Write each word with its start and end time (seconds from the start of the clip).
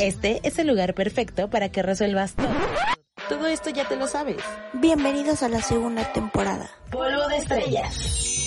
Este 0.00 0.40
es 0.44 0.58
el 0.60 0.68
lugar 0.68 0.94
perfecto 0.94 1.50
para 1.50 1.70
que 1.70 1.82
resuelvas 1.82 2.34
todo. 2.34 2.48
Todo 3.28 3.48
esto 3.48 3.70
ya 3.70 3.86
te 3.88 3.96
lo 3.96 4.06
sabes. 4.06 4.36
Bienvenidos 4.74 5.42
a 5.42 5.48
la 5.48 5.60
segunda 5.60 6.12
temporada. 6.12 6.70
Polvo 6.90 7.26
de 7.28 7.36
estrellas. 7.38 8.37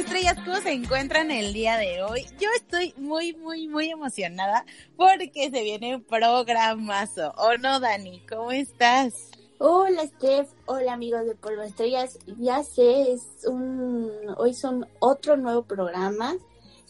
Estrellas, 0.00 0.38
¿cómo 0.46 0.56
se 0.56 0.72
encuentran 0.72 1.30
el 1.30 1.52
día 1.52 1.76
de 1.76 2.02
hoy? 2.02 2.24
Yo 2.40 2.48
estoy 2.56 2.94
muy, 2.96 3.34
muy, 3.34 3.68
muy 3.68 3.90
emocionada 3.90 4.64
porque 4.96 5.50
se 5.50 5.62
viene 5.62 5.96
un 5.96 6.02
programazo. 6.02 7.34
¿O 7.36 7.58
no, 7.58 7.80
Dani? 7.80 8.22
¿Cómo 8.26 8.50
estás? 8.50 9.30
Hola 9.58 10.06
Steph, 10.06 10.48
hola 10.64 10.94
amigos 10.94 11.26
de 11.26 11.34
Polvo 11.34 11.60
Estrellas. 11.60 12.18
Ya 12.38 12.62
sé, 12.62 13.12
es 13.12 13.46
un 13.46 14.10
hoy 14.38 14.54
son 14.54 14.86
otro 15.00 15.36
nuevo 15.36 15.64
programa. 15.64 16.34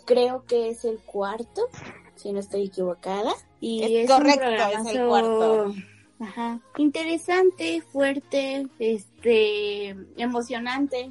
Creo 0.05 0.45
que 0.47 0.69
es 0.69 0.85
el 0.85 1.01
cuarto, 1.01 1.69
si 2.15 2.33
no 2.33 2.39
estoy 2.39 2.67
equivocada. 2.67 3.33
Y 3.59 4.03
Es 4.03 4.09
correcto, 4.09 4.47
es 4.47 4.95
el 4.95 5.09
cuarto. 5.09 5.75
Ajá. 6.21 6.61
Interesante, 6.77 7.83
fuerte, 7.93 8.69
este, 8.79 9.97
emocionante. 10.17 11.11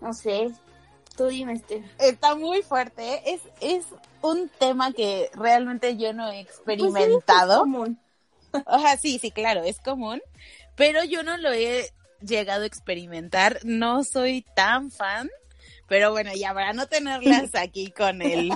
No 0.00 0.14
sé. 0.14 0.50
Tú 1.20 1.26
dime, 1.26 1.58
Steph. 1.58 1.84
Está 1.98 2.34
muy 2.34 2.62
fuerte. 2.62 3.02
¿eh? 3.16 3.22
Es, 3.26 3.40
es 3.60 3.84
un 4.22 4.48
tema 4.58 4.90
que 4.94 5.28
realmente 5.34 5.98
yo 5.98 6.14
no 6.14 6.26
he 6.32 6.44
Pues, 6.46 6.78
experimentado. 6.78 7.52
es 7.52 7.58
común. 7.60 8.00
O 8.66 8.78
sea, 8.80 8.96
sí, 8.96 9.18
sí, 9.18 9.30
claro, 9.30 9.62
es 9.62 9.78
común, 9.80 10.22
pero 10.76 11.04
yo 11.04 11.22
no 11.22 11.36
lo 11.36 11.52
he 11.52 11.90
llegado 12.22 12.62
a 12.62 12.66
experimentar, 12.66 13.60
no 13.64 14.02
soy 14.02 14.46
tan 14.56 14.90
fan, 14.90 15.28
pero 15.88 16.10
bueno, 16.10 16.32
ya 16.34 16.54
para 16.54 16.72
no 16.72 16.86
tenerlas 16.86 17.50
aquí 17.54 17.90
con 17.90 18.22
el, 18.22 18.50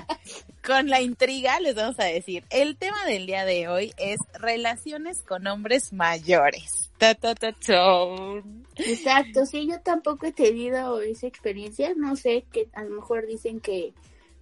con 0.67 0.89
la 0.89 1.03
intriga, 1.03 1.61
les 1.61 1.75
vamos 1.75 2.01
a 2.01 2.05
decir, 2.05 2.45
el 2.49 2.79
tema 2.79 3.05
del 3.05 3.27
día 3.27 3.45
de 3.45 3.69
hoy 3.69 3.93
es 3.99 4.19
relaciones 4.33 5.23
con 5.23 5.47
hombres 5.47 5.93
mayores. 5.93 6.91
Exacto, 8.77 9.47
sí, 9.47 9.69
yo 9.69 9.81
tampoco 9.81 10.27
he 10.27 10.33
tenido 10.33 11.01
esa 11.01 11.27
experiencia, 11.27 11.93
no 11.97 12.17
sé, 12.17 12.45
que 12.53 12.69
a 12.73 12.83
lo 12.85 12.91
mejor 12.91 13.27
dicen 13.27 13.61
que 13.61 13.93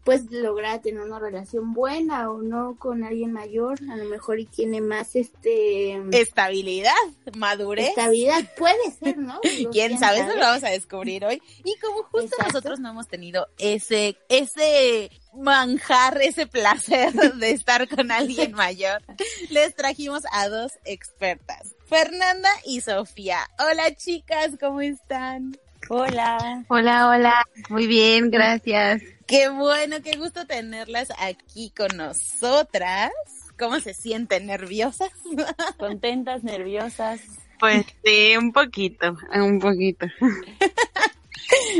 pues 0.04 0.30
lograr 0.30 0.80
tener 0.80 1.00
una 1.00 1.18
relación 1.18 1.72
buena 1.74 2.28
o 2.30 2.42
no 2.42 2.76
con 2.76 3.04
alguien 3.04 3.32
mayor, 3.32 3.78
a 3.88 3.96
lo 3.96 4.04
mejor 4.06 4.40
y 4.40 4.46
tiene 4.46 4.80
más 4.80 5.14
este 5.14 6.00
Estabilidad, 6.10 6.92
madurez. 7.36 7.90
estabilidad, 7.90 8.42
puede 8.56 8.90
ser, 8.98 9.16
¿no? 9.18 9.38
Digo, 9.44 9.70
quién 9.70 9.98
sabe, 9.98 10.20
eso 10.20 10.34
lo 10.34 10.40
vamos 10.40 10.64
a 10.64 10.70
descubrir 10.70 11.24
hoy. 11.24 11.40
Y 11.64 11.76
como 11.78 12.02
justo 12.02 12.26
Exacto. 12.26 12.44
nosotros 12.46 12.80
no 12.80 12.90
hemos 12.90 13.06
tenido 13.06 13.46
ese, 13.58 14.16
ese 14.28 15.10
manjar, 15.34 16.20
ese 16.20 16.46
placer 16.48 17.12
de 17.36 17.50
estar 17.52 17.88
con 17.88 18.10
alguien 18.10 18.52
mayor, 18.52 19.02
les 19.50 19.74
trajimos 19.76 20.24
a 20.32 20.48
dos 20.48 20.72
expertas, 20.84 21.76
Fernanda 21.92 22.48
y 22.64 22.80
Sofía. 22.80 23.40
Hola 23.58 23.94
chicas, 23.94 24.52
¿cómo 24.58 24.80
están? 24.80 25.58
Hola. 25.90 26.64
Hola, 26.68 27.10
hola. 27.10 27.44
Muy 27.68 27.86
bien, 27.86 28.30
gracias. 28.30 29.02
Qué 29.26 29.50
bueno, 29.50 29.96
qué 30.02 30.16
gusto 30.16 30.46
tenerlas 30.46 31.12
aquí 31.18 31.70
con 31.76 31.94
nosotras. 31.94 33.10
¿Cómo 33.58 33.78
se 33.80 33.92
sienten? 33.92 34.46
¿Nerviosas? 34.46 35.10
Contentas, 35.78 36.42
nerviosas. 36.42 37.20
Pues 37.60 37.84
sí, 38.02 38.38
un 38.38 38.52
poquito, 38.52 39.14
un 39.34 39.58
poquito. 39.58 40.06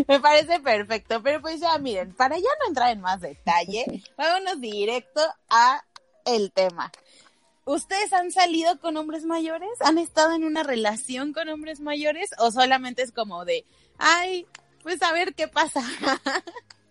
Me 0.07 0.21
parece 0.21 0.61
perfecto, 0.61 1.23
pero 1.23 1.41
pues 1.41 1.59
ya 1.59 1.79
miren, 1.79 2.13
para 2.13 2.37
ya 2.37 2.51
no 2.61 2.69
entrar 2.69 2.91
en 2.93 3.01
más 3.01 3.23
detalle, 3.23 3.87
vámonos 4.19 4.61
directo 4.61 5.23
a 5.49 5.83
el 6.27 6.53
tema. 6.53 6.93
¿Ustedes 7.65 8.13
han 8.13 8.31
salido 8.33 8.79
con 8.81 8.97
hombres 8.97 9.25
mayores? 9.25 9.71
¿Han 9.81 9.99
estado 9.99 10.33
en 10.35 10.45
una 10.45 10.63
relación 10.65 11.33
con 11.33 11.49
hombres 11.49 11.81
mayores? 11.81 12.31
¿O 12.39 12.51
solamente 12.51 13.03
es 13.03 13.13
como 13.13 13.45
de, 13.45 13.65
ay, 13.99 14.47
pues 14.83 15.01
a 15.03 15.13
ver 15.13 15.35
qué 15.35 15.49
pasa? 15.49 15.81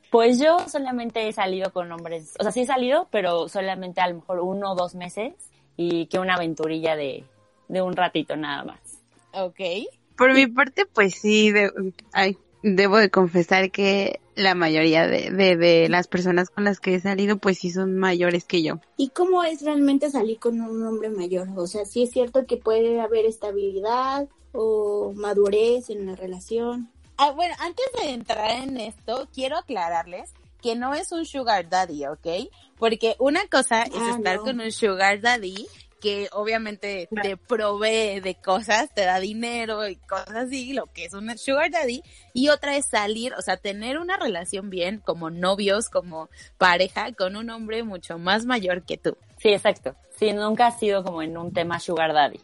Pues 0.10 0.40
yo 0.40 0.60
solamente 0.68 1.26
he 1.26 1.32
salido 1.32 1.72
con 1.72 1.90
hombres, 1.90 2.34
o 2.38 2.44
sea, 2.44 2.52
sí 2.52 2.60
he 2.64 2.66
salido, 2.66 3.08
pero 3.12 3.48
solamente 3.48 4.02
a 4.02 4.10
lo 4.10 4.16
mejor 4.16 4.40
uno 4.42 4.74
o 4.74 4.76
dos 4.76 4.94
meses 4.94 5.34
y 5.78 6.08
que 6.08 6.20
una 6.20 6.34
aventurilla 6.36 6.98
de, 6.98 7.24
de 7.70 7.82
un 7.82 7.96
ratito 7.96 8.36
nada 8.36 8.66
más. 8.66 8.80
ok. 9.32 9.60
Por 10.18 10.34
mi 10.34 10.48
parte, 10.48 10.86
pues 10.86 11.16
sí, 11.16 11.52
de- 11.52 11.72
ay, 12.12 12.38
debo 12.64 12.98
de 12.98 13.10
confesar 13.10 13.72
que 13.72 14.20
la 14.36 14.56
mayoría 14.56 15.08
de, 15.08 15.30
de, 15.32 15.58
de 15.58 15.90
las 15.90 16.08
personas 16.08 16.50
con 16.50 16.64
las 16.64 16.80
que 16.80 16.96
he 16.96 17.00
salido, 17.00 17.38
pues 17.38 17.60
sí 17.60 17.70
son 17.72 17.98
mayores 17.98 18.46
que 18.46 18.64
yo. 18.64 18.80
¿Y 18.98 19.10
cómo 19.10 19.44
es 19.44 19.62
realmente 19.62 20.10
salir 20.10 20.40
con 20.40 20.62
un 20.62 20.86
hombre 20.86 21.10
mayor? 21.10 21.48
O 21.58 21.68
sea, 21.68 21.86
sí 21.86 22.04
es 22.04 22.12
cierto 22.12 22.46
que 22.46 22.58
puede 22.58 23.02
haber 23.02 23.26
estabilidad 23.26 24.28
o 24.54 25.12
madurez 25.16 25.90
en 25.90 26.06
la 26.06 26.16
relación. 26.16 26.90
Ah, 27.18 27.32
bueno, 27.32 27.54
antes 27.60 27.86
de 28.00 28.12
entrar 28.12 28.52
en 28.64 28.78
esto, 28.78 29.28
quiero 29.34 29.58
aclararles 29.58 30.32
que 30.62 30.76
no 30.76 30.94
es 30.94 31.12
un 31.12 31.26
sugar 31.26 31.70
daddy, 31.70 32.06
¿ok? 32.06 32.28
Porque 32.78 33.16
una 33.20 33.46
cosa 33.48 33.84
es 33.84 33.92
Ah, 33.96 34.16
estar 34.18 34.38
no. 34.38 34.44
con 34.44 34.60
un 34.60 34.72
sugar 34.72 35.20
daddy 35.22 35.68
que 36.02 36.28
obviamente 36.34 37.08
te 37.22 37.38
provee 37.38 38.20
de 38.20 38.36
cosas, 38.36 38.94
te 38.94 39.06
da 39.06 39.20
dinero 39.20 39.88
y 39.88 39.96
cosas 39.96 40.36
así, 40.36 40.74
lo 40.74 40.88
que 40.88 41.06
es 41.06 41.14
un 41.14 41.38
sugar 41.38 41.72
daddy, 41.72 42.04
y 42.34 42.50
otra 42.50 42.76
es 42.76 42.88
salir, 42.88 43.34
o 43.36 43.42
sea, 43.42 43.56
tener 43.56 43.98
una 43.98 44.18
relación 44.18 44.70
bien 44.70 45.00
como 45.00 45.30
novios, 45.30 45.90
como 45.90 46.30
pareja 46.58 47.14
con 47.14 47.38
un 47.38 47.50
hombre 47.50 47.84
mucho 47.84 48.18
más 48.18 48.46
mayor 48.46 48.84
que 48.84 48.98
tú. 48.98 49.16
Sí, 49.38 49.50
exacto. 49.50 49.96
Sí, 50.18 50.34
nunca 50.34 50.68
ha 50.68 50.72
sido 50.72 51.04
como 51.04 51.22
en 51.22 51.38
un 51.38 51.54
tema 51.54 51.80
sugar 51.80 52.14
daddy. 52.14 52.40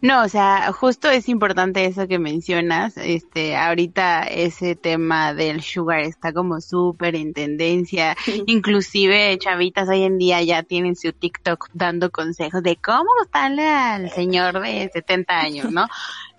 No, 0.00 0.24
o 0.24 0.28
sea, 0.28 0.72
justo 0.72 1.10
es 1.10 1.28
importante 1.28 1.84
eso 1.84 2.08
que 2.08 2.18
mencionas. 2.18 2.96
Este, 2.96 3.56
ahorita 3.56 4.22
ese 4.24 4.76
tema 4.76 5.34
del 5.34 5.62
sugar 5.62 6.00
está 6.00 6.32
como 6.32 6.60
súper 6.60 7.16
en 7.16 7.32
tendencia. 7.32 8.16
Inclusive 8.46 9.38
chavitas 9.38 9.88
hoy 9.88 10.04
en 10.04 10.18
día 10.18 10.42
ya 10.42 10.62
tienen 10.62 10.96
su 10.96 11.12
TikTok 11.12 11.68
dando 11.72 12.10
consejos 12.10 12.62
de 12.62 12.76
cómo 12.76 13.08
gustarle 13.20 13.66
al 13.68 14.10
señor 14.10 14.60
de 14.60 14.90
70 14.92 15.38
años, 15.38 15.70
¿no? 15.70 15.86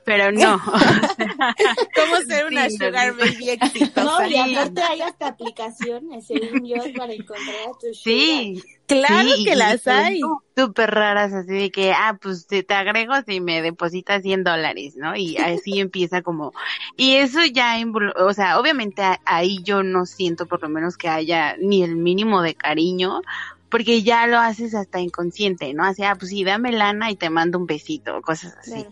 Pero 0.03 0.31
no. 0.31 0.59
¿Cómo 1.95 2.15
ser 2.27 2.47
una 2.47 2.69
Sí, 2.69 2.77
sugar 2.77 3.13
no, 3.13 3.19
baby 3.19 3.49
exitosa? 3.51 4.03
No, 4.03 4.27
y 4.27 4.35
aparte 4.35 4.81
hay 4.81 5.01
hasta 5.01 5.27
aplicaciones, 5.27 6.25
según 6.25 6.65
yo, 6.65 6.77
para 6.97 7.13
encontrar 7.13 7.55
a 7.69 7.79
tu 7.79 7.93
sugar. 7.93 7.95
Sí, 7.95 8.63
Claro 8.91 9.29
Sí, 9.35 9.45
que 9.45 9.55
las 9.55 9.87
hay. 9.87 10.21
Súper 10.55 10.91
raras, 10.91 11.33
así 11.33 11.53
de 11.53 11.71
que, 11.71 11.93
ah, 11.93 12.17
pues 12.21 12.45
te, 12.45 12.61
te 12.61 12.73
agrego 12.73 13.13
si 13.25 13.39
me 13.39 13.61
depositas 13.61 14.21
100 14.21 14.43
dólares, 14.43 14.95
¿no? 14.97 15.15
Y 15.15 15.37
así 15.37 15.79
empieza 15.79 16.21
como, 16.21 16.51
y 16.97 17.15
eso 17.15 17.39
ya, 17.45 17.75
o 18.17 18.33
sea, 18.33 18.59
obviamente 18.59 19.01
ahí 19.25 19.63
yo 19.63 19.81
no 19.81 20.05
siento 20.05 20.45
por 20.45 20.61
lo 20.61 20.69
menos 20.69 20.97
que 20.97 21.07
haya 21.07 21.55
ni 21.57 21.83
el 21.83 21.95
mínimo 21.95 22.41
de 22.41 22.55
cariño, 22.55 23.21
porque 23.69 24.03
ya 24.03 24.27
lo 24.27 24.37
haces 24.37 24.75
hasta 24.75 24.99
inconsciente, 24.99 25.73
¿no? 25.73 25.85
Así, 25.85 26.03
ah, 26.03 26.15
pues 26.19 26.29
sí, 26.31 26.43
dame 26.43 26.73
lana 26.73 27.09
y 27.09 27.15
te 27.15 27.29
mando 27.29 27.57
un 27.57 27.65
besito, 27.65 28.21
cosas 28.21 28.57
así. 28.57 28.83
Claro. 28.83 28.89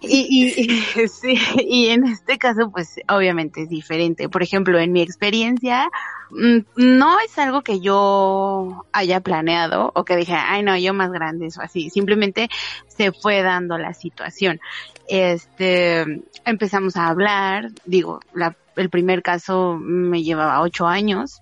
Y, 0.00 0.26
y, 0.56 0.62
y- 1.02 1.08
sí, 1.08 1.38
y 1.58 1.88
en 1.88 2.04
este 2.06 2.38
caso, 2.38 2.70
pues 2.70 2.96
obviamente 3.08 3.62
es 3.62 3.68
diferente. 3.68 4.28
Por 4.28 4.42
ejemplo, 4.42 4.78
en 4.78 4.92
mi 4.92 5.02
experiencia, 5.02 5.88
mm, 6.30 6.58
no 6.76 7.18
es 7.20 7.38
algo 7.38 7.62
que 7.62 7.80
yo 7.80 8.84
haya 8.92 9.20
planeado 9.20 9.92
o 9.94 10.04
que 10.04 10.16
dije, 10.16 10.34
ay 10.34 10.62
no, 10.62 10.76
yo 10.76 10.94
más 10.94 11.10
grande 11.12 11.48
o 11.58 11.62
así. 11.62 11.90
Simplemente 11.90 12.48
se 12.88 13.12
fue 13.12 13.42
dando 13.42 13.78
la 13.78 13.94
situación. 13.94 14.60
Este, 15.08 16.22
empezamos 16.44 16.96
a 16.96 17.08
hablar, 17.08 17.70
digo, 17.84 18.20
la, 18.32 18.56
el 18.76 18.90
primer 18.90 19.22
caso 19.22 19.76
me 19.80 20.22
llevaba 20.22 20.60
ocho 20.62 20.86
años, 20.86 21.40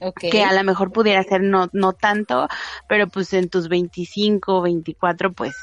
Ok. 0.00 0.20
que 0.30 0.42
a 0.44 0.52
lo 0.52 0.62
mejor 0.64 0.92
pudiera 0.92 1.22
ser 1.22 1.40
no, 1.42 1.68
no 1.72 1.92
tanto, 1.92 2.48
pero 2.88 3.08
pues 3.08 3.32
en 3.32 3.48
tus 3.48 3.68
25, 3.68 4.62
24, 4.62 5.32
pues 5.32 5.54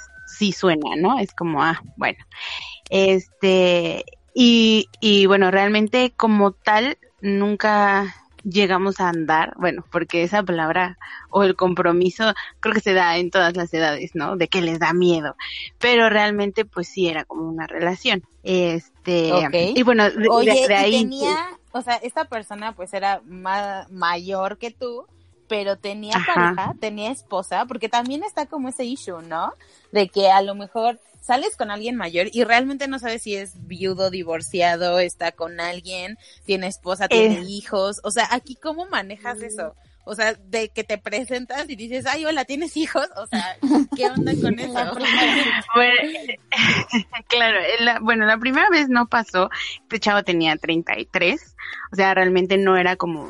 sí 0.41 0.51
suena, 0.53 0.95
¿no? 0.97 1.19
Es 1.19 1.35
como, 1.35 1.61
ah, 1.61 1.79
bueno. 1.97 2.17
Este, 2.89 4.03
y, 4.33 4.88
y 4.99 5.27
bueno, 5.27 5.51
realmente 5.51 6.13
como 6.17 6.51
tal, 6.51 6.97
nunca 7.21 8.15
llegamos 8.43 8.99
a 8.99 9.09
andar, 9.09 9.53
bueno, 9.57 9.85
porque 9.91 10.23
esa 10.23 10.41
palabra 10.41 10.97
o 11.29 11.43
el 11.43 11.55
compromiso 11.55 12.33
creo 12.59 12.73
que 12.73 12.79
se 12.79 12.95
da 12.95 13.17
en 13.17 13.29
todas 13.29 13.55
las 13.55 13.71
edades, 13.71 14.15
¿no? 14.15 14.35
De 14.35 14.47
que 14.47 14.63
les 14.63 14.79
da 14.79 14.93
miedo, 14.93 15.35
pero 15.77 16.09
realmente 16.09 16.65
pues 16.65 16.88
sí 16.88 17.07
era 17.07 17.23
como 17.23 17.47
una 17.47 17.67
relación. 17.67 18.23
Este, 18.41 19.29
y 19.75 19.83
bueno, 19.83 20.09
de, 20.09 20.27
Oye, 20.27 20.53
de- 20.61 20.67
de 20.67 20.73
y 20.73 20.75
ahí 20.75 20.91
tenía, 21.03 21.49
o 21.71 21.81
sea, 21.83 21.97
esta 21.97 22.25
persona 22.25 22.73
pues 22.73 22.93
era 22.95 23.21
ma- 23.27 23.85
mayor 23.91 24.57
que 24.57 24.71
tú 24.71 25.05
pero 25.51 25.75
tenía 25.75 26.15
Ajá. 26.15 26.33
pareja, 26.56 26.74
tenía 26.80 27.12
esposa, 27.12 27.65
porque 27.65 27.89
también 27.89 28.24
está 28.24 28.45
como 28.45 28.69
ese 28.69 28.86
issue, 28.86 29.21
¿no? 29.21 29.51
De 29.92 30.07
que 30.07 30.31
a 30.31 30.42
lo 30.42 30.56
mejor 30.56 30.98
sales 31.19 31.57
con 31.57 31.71
alguien 31.71 31.98
mayor 31.98 32.27
y 32.31 32.45
realmente 32.45 32.88
no 32.88 33.00
sabes 33.00 33.24
si 33.24 33.36
es 33.36 33.68
viudo, 33.68 34.09
divorciado, 34.09 35.00
está 35.00 35.33
con 35.33 35.59
alguien, 35.59 36.18
tiene 36.45 36.68
esposa, 36.68 37.09
tiene 37.09 37.39
Eh. 37.39 37.44
hijos, 37.50 38.00
o 38.06 38.12
sea, 38.12 38.30
aquí 38.31 38.56
cómo 38.56 38.86
manejas 38.86 39.39
Mm. 39.39 39.44
eso? 39.44 39.75
O 40.06 40.15
sea, 40.15 40.36
de 40.36 40.69
que 40.69 40.86
te 40.86 40.98
presentas 40.98 41.69
y 41.69 41.75
dices, 41.75 42.06
ay, 42.07 42.24
hola, 42.25 42.45
¿tienes 42.45 42.77
hijos? 42.77 43.07
O 43.18 43.27
sea, 43.27 43.57
¿qué 43.98 44.07
onda 44.09 44.31
con 44.42 44.57
eso? 44.57 44.71
Bueno, 45.75 46.01
claro, 47.27 47.59
la- 47.81 48.00
bueno, 48.00 48.25
la 48.25 48.38
primera 48.38 48.69
vez 48.69 48.88
no 48.88 49.07
pasó, 49.07 49.50
este 49.81 50.00
chavo 50.00 50.24
tenía 50.24 50.56
33, 50.56 51.56
o 51.92 51.95
sea, 51.98 52.13
realmente 52.13 52.57
no 52.57 52.77
era 52.77 52.95
como, 52.95 53.30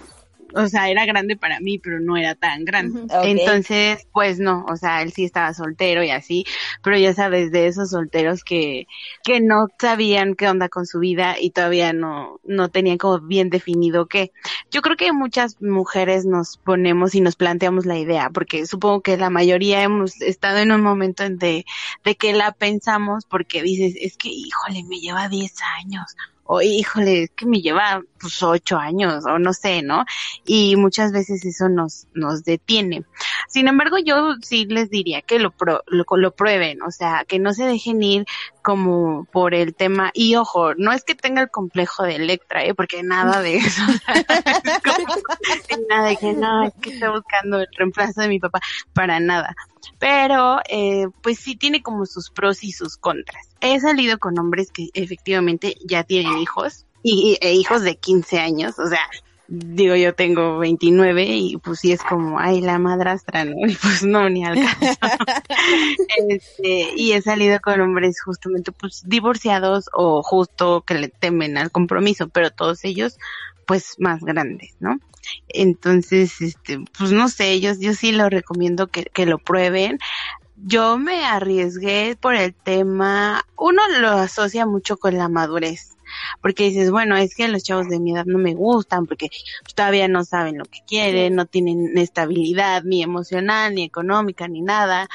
o 0.53 0.67
sea, 0.67 0.89
era 0.89 1.05
grande 1.05 1.35
para 1.35 1.59
mí, 1.59 1.79
pero 1.79 1.99
no 1.99 2.17
era 2.17 2.35
tan 2.35 2.65
grande. 2.65 3.01
Entonces, 3.23 4.07
pues 4.11 4.39
no, 4.39 4.65
o 4.69 4.75
sea, 4.77 5.01
él 5.01 5.11
sí 5.13 5.25
estaba 5.25 5.53
soltero 5.53 6.03
y 6.03 6.11
así, 6.11 6.45
pero 6.83 6.97
ya 6.97 7.13
sabes, 7.13 7.51
de 7.51 7.67
esos 7.67 7.91
solteros 7.91 8.43
que, 8.43 8.87
que 9.23 9.41
no 9.41 9.67
sabían 9.79 10.35
qué 10.35 10.47
onda 10.47 10.69
con 10.69 10.85
su 10.85 10.99
vida 10.99 11.35
y 11.39 11.51
todavía 11.51 11.93
no, 11.93 12.39
no 12.43 12.69
tenían 12.69 12.97
como 12.97 13.19
bien 13.19 13.49
definido 13.49 14.07
qué. 14.07 14.31
Yo 14.71 14.81
creo 14.81 14.97
que 14.97 15.11
muchas 15.11 15.61
mujeres 15.61 16.25
nos 16.25 16.57
ponemos 16.57 17.15
y 17.15 17.21
nos 17.21 17.35
planteamos 17.35 17.85
la 17.85 17.97
idea, 17.97 18.29
porque 18.29 18.65
supongo 18.65 19.01
que 19.01 19.17
la 19.17 19.29
mayoría 19.29 19.83
hemos 19.83 20.21
estado 20.21 20.59
en 20.59 20.71
un 20.71 20.81
momento 20.81 21.23
en 21.23 21.37
de, 21.37 21.65
de 22.03 22.15
que 22.15 22.33
la 22.33 22.51
pensamos 22.51 23.25
porque 23.25 23.61
dices, 23.61 23.95
es 23.99 24.17
que, 24.17 24.29
híjole, 24.29 24.83
me 24.83 24.99
lleva 24.99 25.29
10 25.29 25.53
años. 25.79 26.15
O 26.43 26.61
híjole, 26.61 27.23
es 27.23 27.31
que 27.31 27.45
me 27.45 27.61
lleva 27.61 28.01
pues 28.19 28.43
ocho 28.43 28.77
años, 28.77 29.25
o 29.25 29.39
no 29.39 29.53
sé, 29.53 29.81
¿no? 29.81 30.03
Y 30.45 30.75
muchas 30.75 31.11
veces 31.11 31.45
eso 31.45 31.69
nos, 31.69 32.07
nos 32.13 32.43
detiene. 32.43 33.05
Sin 33.47 33.67
embargo, 33.67 33.97
yo 34.03 34.35
sí 34.41 34.65
les 34.65 34.89
diría 34.89 35.21
que 35.21 35.39
lo, 35.39 35.51
pro- 35.51 35.83
lo, 35.87 36.03
lo 36.17 36.35
prueben, 36.35 36.81
o 36.81 36.91
sea, 36.91 37.25
que 37.27 37.39
no 37.39 37.53
se 37.53 37.65
dejen 37.65 38.03
ir 38.03 38.25
como 38.61 39.25
por 39.25 39.53
el 39.53 39.75
tema. 39.75 40.11
Y 40.13 40.35
ojo, 40.35 40.73
no 40.75 40.91
es 40.91 41.03
que 41.03 41.15
tenga 41.15 41.41
el 41.41 41.49
complejo 41.49 42.03
de 42.03 42.15
Electra, 42.15 42.63
¿eh? 42.63 42.73
Porque 42.73 43.03
nada 43.03 43.41
de 43.41 43.57
eso. 43.57 43.81
Nada 45.89 46.09
de 46.09 46.17
que 46.17 46.33
no, 46.33 46.63
es 46.63 46.73
que 46.81 46.91
estoy 46.91 47.09
buscando 47.09 47.59
el 47.59 47.67
reemplazo 47.77 48.21
de 48.21 48.27
mi 48.27 48.39
papá. 48.39 48.59
Para 48.93 49.19
nada. 49.19 49.55
Pero, 49.99 50.59
eh, 50.69 51.07
pues 51.21 51.39
sí 51.39 51.55
tiene 51.55 51.81
como 51.81 52.05
sus 52.05 52.29
pros 52.29 52.63
y 52.63 52.71
sus 52.71 52.97
contras. 52.97 53.49
He 53.59 53.79
salido 53.79 54.17
con 54.19 54.37
hombres 54.39 54.71
que 54.71 54.89
efectivamente 54.93 55.75
ya 55.85 56.03
tienen 56.03 56.37
hijos 56.37 56.85
y, 57.03 57.37
e 57.41 57.53
hijos 57.53 57.81
de 57.81 57.95
15 57.95 58.39
años, 58.39 58.79
o 58.79 58.87
sea, 58.87 59.01
digo 59.53 59.97
yo 59.97 60.15
tengo 60.15 60.59
29 60.59 61.25
y 61.25 61.57
pues 61.57 61.79
sí 61.79 61.91
es 61.91 62.01
como, 62.01 62.39
ay, 62.39 62.61
la 62.61 62.79
madrastra, 62.79 63.43
¿no? 63.43 63.55
Y 63.67 63.75
pues 63.75 64.03
no, 64.03 64.29
ni 64.29 64.45
al 64.45 64.55
caso. 64.55 64.97
este, 66.29 66.93
y 66.95 67.11
he 67.11 67.21
salido 67.21 67.59
con 67.59 67.81
hombres 67.81 68.21
justamente 68.21 68.71
pues 68.71 69.03
divorciados 69.05 69.89
o 69.93 70.23
justo 70.23 70.83
que 70.87 70.93
le 70.93 71.09
temen 71.09 71.57
al 71.57 71.69
compromiso, 71.69 72.29
pero 72.29 72.49
todos 72.49 72.85
ellos 72.85 73.17
pues 73.67 73.95
más 73.99 74.21
grandes, 74.21 74.75
¿no? 74.79 74.99
Entonces, 75.49 76.41
este, 76.41 76.79
pues 76.97 77.11
no 77.11 77.27
sé, 77.27 77.59
yo, 77.59 77.73
yo 77.77 77.93
sí 77.93 78.13
lo 78.13 78.29
recomiendo 78.29 78.87
que, 78.87 79.03
que 79.03 79.25
lo 79.25 79.37
prueben. 79.37 79.99
Yo 80.55 80.97
me 80.97 81.25
arriesgué 81.25 82.17
por 82.19 82.35
el 82.35 82.53
tema, 82.53 83.45
uno 83.57 83.81
lo 83.99 84.11
asocia 84.11 84.65
mucho 84.65 84.95
con 84.97 85.17
la 85.17 85.27
madurez, 85.27 85.97
porque 86.41 86.65
dices, 86.65 86.91
bueno, 86.91 87.15
es 87.17 87.35
que 87.35 87.47
los 87.47 87.63
chavos 87.63 87.89
de 87.89 87.99
mi 87.99 88.13
edad 88.13 88.25
no 88.25 88.37
me 88.37 88.53
gustan, 88.53 89.05
porque 89.05 89.29
todavía 89.75 90.07
no 90.07 90.23
saben 90.23 90.57
lo 90.57 90.65
que 90.65 90.79
quieren, 90.87 91.35
no 91.35 91.45
tienen 91.45 91.97
estabilidad 91.97 92.83
ni 92.83 93.03
emocional, 93.03 93.75
ni 93.75 93.83
económica, 93.83 94.47
ni 94.47 94.61
nada. 94.61 95.09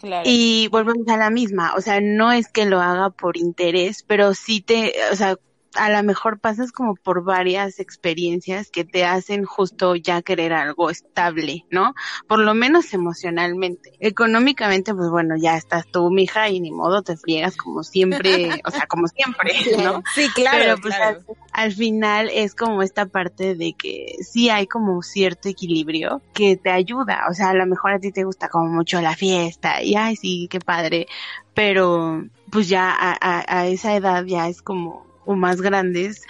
Claro. 0.00 0.28
Y 0.28 0.68
volvemos 0.68 1.08
a 1.08 1.16
la 1.16 1.30
misma, 1.30 1.74
o 1.74 1.80
sea, 1.80 2.00
no 2.00 2.30
es 2.32 2.48
que 2.48 2.66
lo 2.66 2.80
haga 2.80 3.10
por 3.10 3.36
interés, 3.36 4.04
pero 4.06 4.34
sí 4.34 4.60
te, 4.60 4.92
o 5.10 5.16
sea, 5.16 5.36
a 5.76 5.90
lo 5.90 6.02
mejor 6.02 6.38
pasas 6.38 6.72
como 6.72 6.94
por 6.94 7.24
varias 7.24 7.80
experiencias 7.80 8.70
que 8.70 8.84
te 8.84 9.04
hacen 9.04 9.44
justo 9.44 9.96
ya 9.96 10.22
querer 10.22 10.52
algo 10.52 10.90
estable, 10.90 11.64
¿no? 11.70 11.94
Por 12.26 12.40
lo 12.40 12.54
menos 12.54 12.92
emocionalmente. 12.94 13.92
Económicamente, 14.00 14.94
pues 14.94 15.10
bueno, 15.10 15.36
ya 15.36 15.56
estás 15.56 15.86
tú, 15.90 16.10
mija, 16.10 16.48
y 16.48 16.60
ni 16.60 16.70
modo 16.70 17.02
te 17.02 17.16
friegas 17.16 17.56
como 17.56 17.82
siempre, 17.82 18.60
o 18.64 18.70
sea, 18.70 18.86
como 18.86 19.06
siempre, 19.08 19.54
¿no? 19.82 20.02
Sí, 20.14 20.28
claro, 20.34 20.58
Pero 20.58 20.76
pues 20.78 20.94
claro. 20.94 21.20
al 21.52 21.72
final 21.72 22.30
es 22.32 22.54
como 22.54 22.82
esta 22.82 23.06
parte 23.06 23.54
de 23.54 23.74
que 23.74 24.16
sí 24.20 24.50
hay 24.50 24.66
como 24.66 25.02
cierto 25.02 25.48
equilibrio 25.48 26.22
que 26.32 26.56
te 26.56 26.70
ayuda. 26.70 27.26
O 27.30 27.34
sea, 27.34 27.50
a 27.50 27.54
lo 27.54 27.66
mejor 27.66 27.92
a 27.92 27.98
ti 27.98 28.12
te 28.12 28.24
gusta 28.24 28.48
como 28.48 28.68
mucho 28.68 29.00
la 29.00 29.14
fiesta 29.14 29.82
y 29.82 29.94
ay, 29.94 30.16
sí, 30.16 30.48
qué 30.50 30.60
padre. 30.60 31.06
Pero 31.54 32.22
pues 32.50 32.68
ya 32.68 32.90
a, 32.90 33.16
a, 33.20 33.60
a 33.60 33.66
esa 33.66 33.96
edad 33.96 34.24
ya 34.24 34.48
es 34.48 34.62
como, 34.62 35.06
o 35.26 35.34
más 35.34 35.60
grandes, 35.60 36.22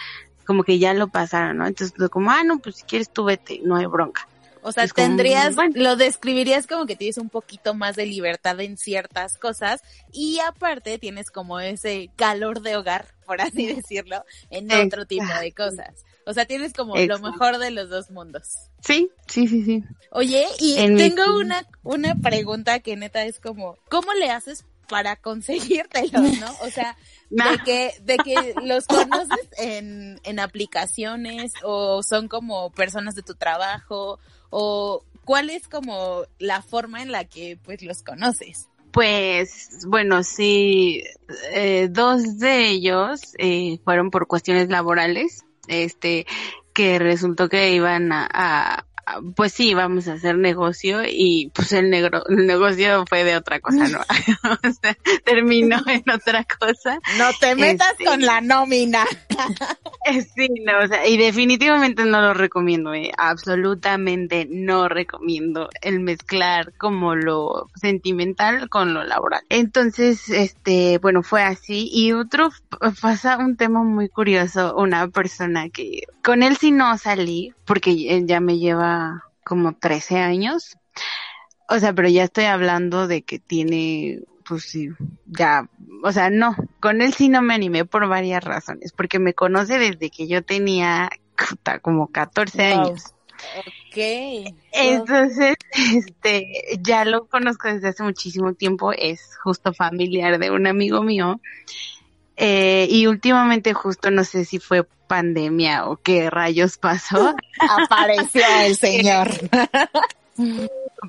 como 0.44 0.64
que 0.64 0.78
ya 0.78 0.94
lo 0.94 1.08
pasaron, 1.08 1.58
¿no? 1.58 1.66
Entonces, 1.66 1.94
pues, 1.96 2.10
como, 2.10 2.30
ah, 2.30 2.42
no, 2.42 2.58
pues 2.58 2.76
si 2.76 2.82
quieres 2.84 3.10
tú 3.10 3.24
vete, 3.24 3.60
no 3.62 3.76
hay 3.76 3.86
bronca. 3.86 4.26
O 4.62 4.72
sea, 4.72 4.82
Es 4.82 4.92
como, 4.92 5.06
tendrías, 5.06 5.54
bueno. 5.54 5.74
lo 5.76 5.94
describirías 5.94 6.66
como 6.66 6.86
que 6.86 6.96
tienes 6.96 7.18
un 7.18 7.28
poquito 7.28 7.72
más 7.74 7.94
de 7.94 8.04
libertad 8.04 8.60
en 8.60 8.76
ciertas 8.76 9.38
cosas 9.38 9.80
y 10.12 10.40
aparte 10.40 10.98
tienes 10.98 11.30
como 11.30 11.60
ese 11.60 12.10
calor 12.16 12.62
de 12.62 12.76
hogar, 12.76 13.14
por 13.26 13.40
así 13.40 13.66
decirlo, 13.66 14.24
en 14.50 14.72
otro 14.72 15.06
tipo 15.06 15.24
de 15.40 15.52
cosas. 15.52 16.04
O 16.26 16.34
sea, 16.34 16.46
tienes 16.46 16.72
como 16.72 16.96
lo 16.96 17.18
mejor 17.20 17.58
de 17.58 17.70
los 17.70 17.88
dos 17.88 18.10
mundos. 18.10 18.54
Sí, 18.80 19.08
sí, 19.28 19.46
sí, 19.46 19.62
sí. 19.64 19.84
Oye, 20.10 20.44
y 20.58 20.76
En 20.78 20.96
tengo 20.96 21.38
una, 21.38 21.64
una 21.84 22.16
pregunta 22.16 22.80
que 22.80 22.96
neta 22.96 23.24
es 23.24 23.38
como, 23.38 23.78
¿cómo 23.88 24.12
le 24.14 24.30
haces 24.32 24.64
para 24.88 25.14
conseguírtelos, 25.14 26.40
no? 26.40 26.52
O 26.62 26.70
sea, 26.70 26.96
de 27.30 27.58
que, 27.64 27.90
de 28.02 28.16
que 28.18 28.54
los 28.62 28.86
conoces 28.86 29.48
en, 29.58 30.20
en 30.24 30.38
aplicaciones 30.38 31.52
o 31.62 32.02
son 32.02 32.28
como 32.28 32.70
personas 32.70 33.14
de 33.14 33.22
tu 33.22 33.34
trabajo 33.34 34.18
o 34.50 35.04
cuál 35.24 35.50
es 35.50 35.66
como 35.68 36.22
la 36.38 36.62
forma 36.62 37.02
en 37.02 37.10
la 37.12 37.24
que 37.24 37.58
pues 37.62 37.82
los 37.82 38.02
conoces. 38.02 38.68
Pues 38.92 39.68
bueno, 39.86 40.22
sí, 40.22 41.02
eh, 41.52 41.88
dos 41.90 42.38
de 42.38 42.68
ellos 42.68 43.20
eh, 43.38 43.78
fueron 43.84 44.10
por 44.10 44.26
cuestiones 44.26 44.68
laborales, 44.70 45.44
este, 45.68 46.26
que 46.72 46.98
resultó 46.98 47.48
que 47.48 47.74
iban 47.74 48.10
a- 48.12 48.86
pues 49.34 49.52
sí, 49.52 49.70
íbamos 49.70 50.08
a 50.08 50.14
hacer 50.14 50.36
negocio 50.36 51.02
y 51.04 51.50
pues 51.54 51.72
el 51.72 51.90
negro, 51.90 52.24
el 52.28 52.46
negocio 52.46 53.04
fue 53.08 53.24
de 53.24 53.36
otra 53.36 53.60
cosa, 53.60 53.88
¿no? 53.88 54.00
o 54.68 54.72
sea, 54.80 54.96
terminó 55.24 55.82
en 55.86 56.04
otra 56.10 56.44
cosa. 56.44 56.98
No 57.18 57.26
te 57.40 57.54
metas 57.54 57.92
Este. 57.92 58.04
con 58.04 58.20
la 58.22 58.40
nómina. 58.40 59.04
Eh, 60.08 60.22
Sí, 60.36 60.48
no, 60.64 60.84
o 60.84 60.86
sea, 60.86 61.04
y 61.08 61.16
definitivamente 61.16 62.04
no 62.04 62.20
lo 62.20 62.32
recomiendo, 62.32 62.94
eh, 62.94 63.10
absolutamente 63.18 64.46
no 64.48 64.88
recomiendo 64.88 65.68
el 65.82 65.98
mezclar 65.98 66.72
como 66.78 67.16
lo 67.16 67.68
sentimental 67.74 68.68
con 68.68 68.94
lo 68.94 69.02
laboral. 69.02 69.42
Entonces, 69.48 70.28
este, 70.28 70.98
bueno, 70.98 71.24
fue 71.24 71.42
así. 71.42 71.88
Y 71.92 72.12
otro, 72.12 72.50
pasa 73.00 73.38
un 73.38 73.56
tema 73.56 73.82
muy 73.82 74.08
curioso, 74.08 74.76
una 74.76 75.08
persona 75.08 75.70
que, 75.70 76.02
con 76.22 76.44
él 76.44 76.56
sí 76.56 76.70
no 76.70 76.96
salí, 76.98 77.52
porque 77.64 78.24
ya 78.26 78.38
me 78.40 78.58
lleva 78.58 78.95
como 79.44 79.74
13 79.74 80.18
años. 80.18 80.76
O 81.68 81.78
sea, 81.78 81.92
pero 81.92 82.08
ya 82.08 82.24
estoy 82.24 82.44
hablando 82.44 83.08
de 83.08 83.22
que 83.22 83.38
tiene, 83.38 84.20
pues 84.48 84.64
sí, 84.64 84.88
ya, 85.26 85.68
o 86.04 86.12
sea, 86.12 86.30
no, 86.30 86.54
con 86.80 87.02
él 87.02 87.12
sí 87.12 87.28
no 87.28 87.42
me 87.42 87.54
animé 87.54 87.84
por 87.84 88.06
varias 88.08 88.44
razones, 88.44 88.92
porque 88.92 89.18
me 89.18 89.34
conoce 89.34 89.78
desde 89.78 90.10
que 90.10 90.28
yo 90.28 90.42
tenía 90.42 91.10
puta, 91.36 91.80
como 91.80 92.08
14 92.08 92.58
Wow. 92.58 92.86
años. 92.86 93.04
Ok. 93.58 93.96
Entonces, 94.72 95.56
este, 95.94 96.46
ya 96.80 97.04
lo 97.04 97.26
conozco 97.26 97.68
desde 97.68 97.88
hace 97.88 98.02
muchísimo 98.02 98.54
tiempo, 98.54 98.92
es 98.92 99.20
justo 99.42 99.72
familiar 99.72 100.38
de 100.38 100.50
un 100.50 100.66
amigo 100.66 101.02
mío. 101.02 101.40
Eh, 102.36 102.86
y 102.90 103.06
últimamente 103.06 103.72
justo 103.72 104.10
no 104.10 104.22
sé 104.22 104.44
si 104.44 104.58
fue 104.58 104.86
pandemia 105.06 105.86
o 105.86 105.96
qué 105.96 106.30
rayos 106.30 106.78
pasó, 106.78 107.34
Apareció 107.78 108.42
el 108.64 108.76
señor. 108.76 109.28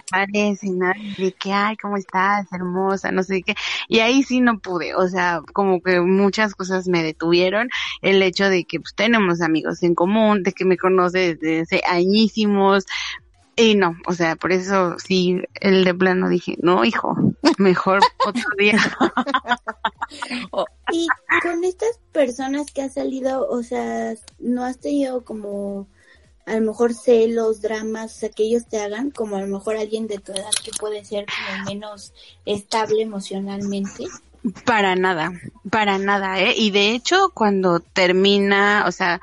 parece, 0.10 0.70
¿no? 0.70 0.92
De 1.18 1.32
que, 1.34 1.52
ay, 1.52 1.76
¿cómo 1.78 1.98
estás? 1.98 2.46
Hermosa, 2.52 3.12
no 3.12 3.24
sé 3.24 3.42
qué. 3.42 3.56
Y 3.88 4.00
ahí 4.00 4.24
sí 4.24 4.40
no 4.40 4.60
pude, 4.60 4.96
o 4.96 5.08
sea, 5.08 5.42
como 5.54 5.82
que 5.82 6.00
muchas 6.00 6.56
cosas 6.56 6.88
me 6.88 7.04
detuvieron. 7.04 7.70
El 8.02 8.22
hecho 8.22 8.50
de 8.50 8.66
que 8.66 8.80
pues 8.80 8.96
tenemos 8.96 9.42
amigos 9.42 9.84
en 9.84 9.96
común, 9.96 10.44
de 10.44 10.54
que 10.54 10.66
me 10.66 10.78
conoce 10.78 11.36
desde 11.36 11.62
hace 11.62 11.82
añísimos. 11.88 12.86
Y 13.60 13.74
no, 13.74 13.98
o 14.06 14.14
sea, 14.14 14.36
por 14.36 14.52
eso 14.52 14.98
sí, 15.00 15.42
el 15.56 15.84
de 15.84 15.94
plano 15.96 16.30
dije, 16.30 16.56
no, 16.62 16.86
hijo, 16.86 17.16
mejor 17.58 18.00
otro 18.26 18.50
día. 18.58 18.78
Y 20.94 21.06
con 21.42 21.66
estas 21.66 22.00
personas 22.14 22.72
que 22.72 22.82
has 22.82 22.94
salido, 22.94 23.46
o 23.50 23.62
sea, 23.62 24.14
no 24.40 24.64
has 24.64 24.80
tenido 24.80 25.26
como 25.26 25.86
a 26.46 26.54
lo 26.54 26.62
mejor 26.62 26.94
celos, 26.94 27.62
dramas, 27.62 28.16
o 28.16 28.20
sea, 28.20 28.30
que 28.30 28.44
ellos 28.44 28.66
te 28.68 28.80
hagan, 28.80 29.12
como 29.12 29.36
a 29.36 29.42
lo 29.42 29.48
mejor 29.48 29.76
alguien 29.76 30.08
de 30.08 30.20
tu 30.20 30.32
edad 30.32 30.50
que 30.64 30.72
puede 30.80 31.04
ser 31.04 31.26
como 31.26 31.66
menos 31.66 32.14
estable 32.46 33.02
emocionalmente. 33.02 34.06
Para 34.64 34.96
nada, 34.96 35.34
para 35.70 35.98
nada, 35.98 36.40
¿eh? 36.40 36.54
Y 36.56 36.72
de 36.72 36.92
hecho, 36.92 37.32
cuando 37.34 37.82
termina, 37.82 38.86
o 38.88 38.94
sea, 38.94 39.20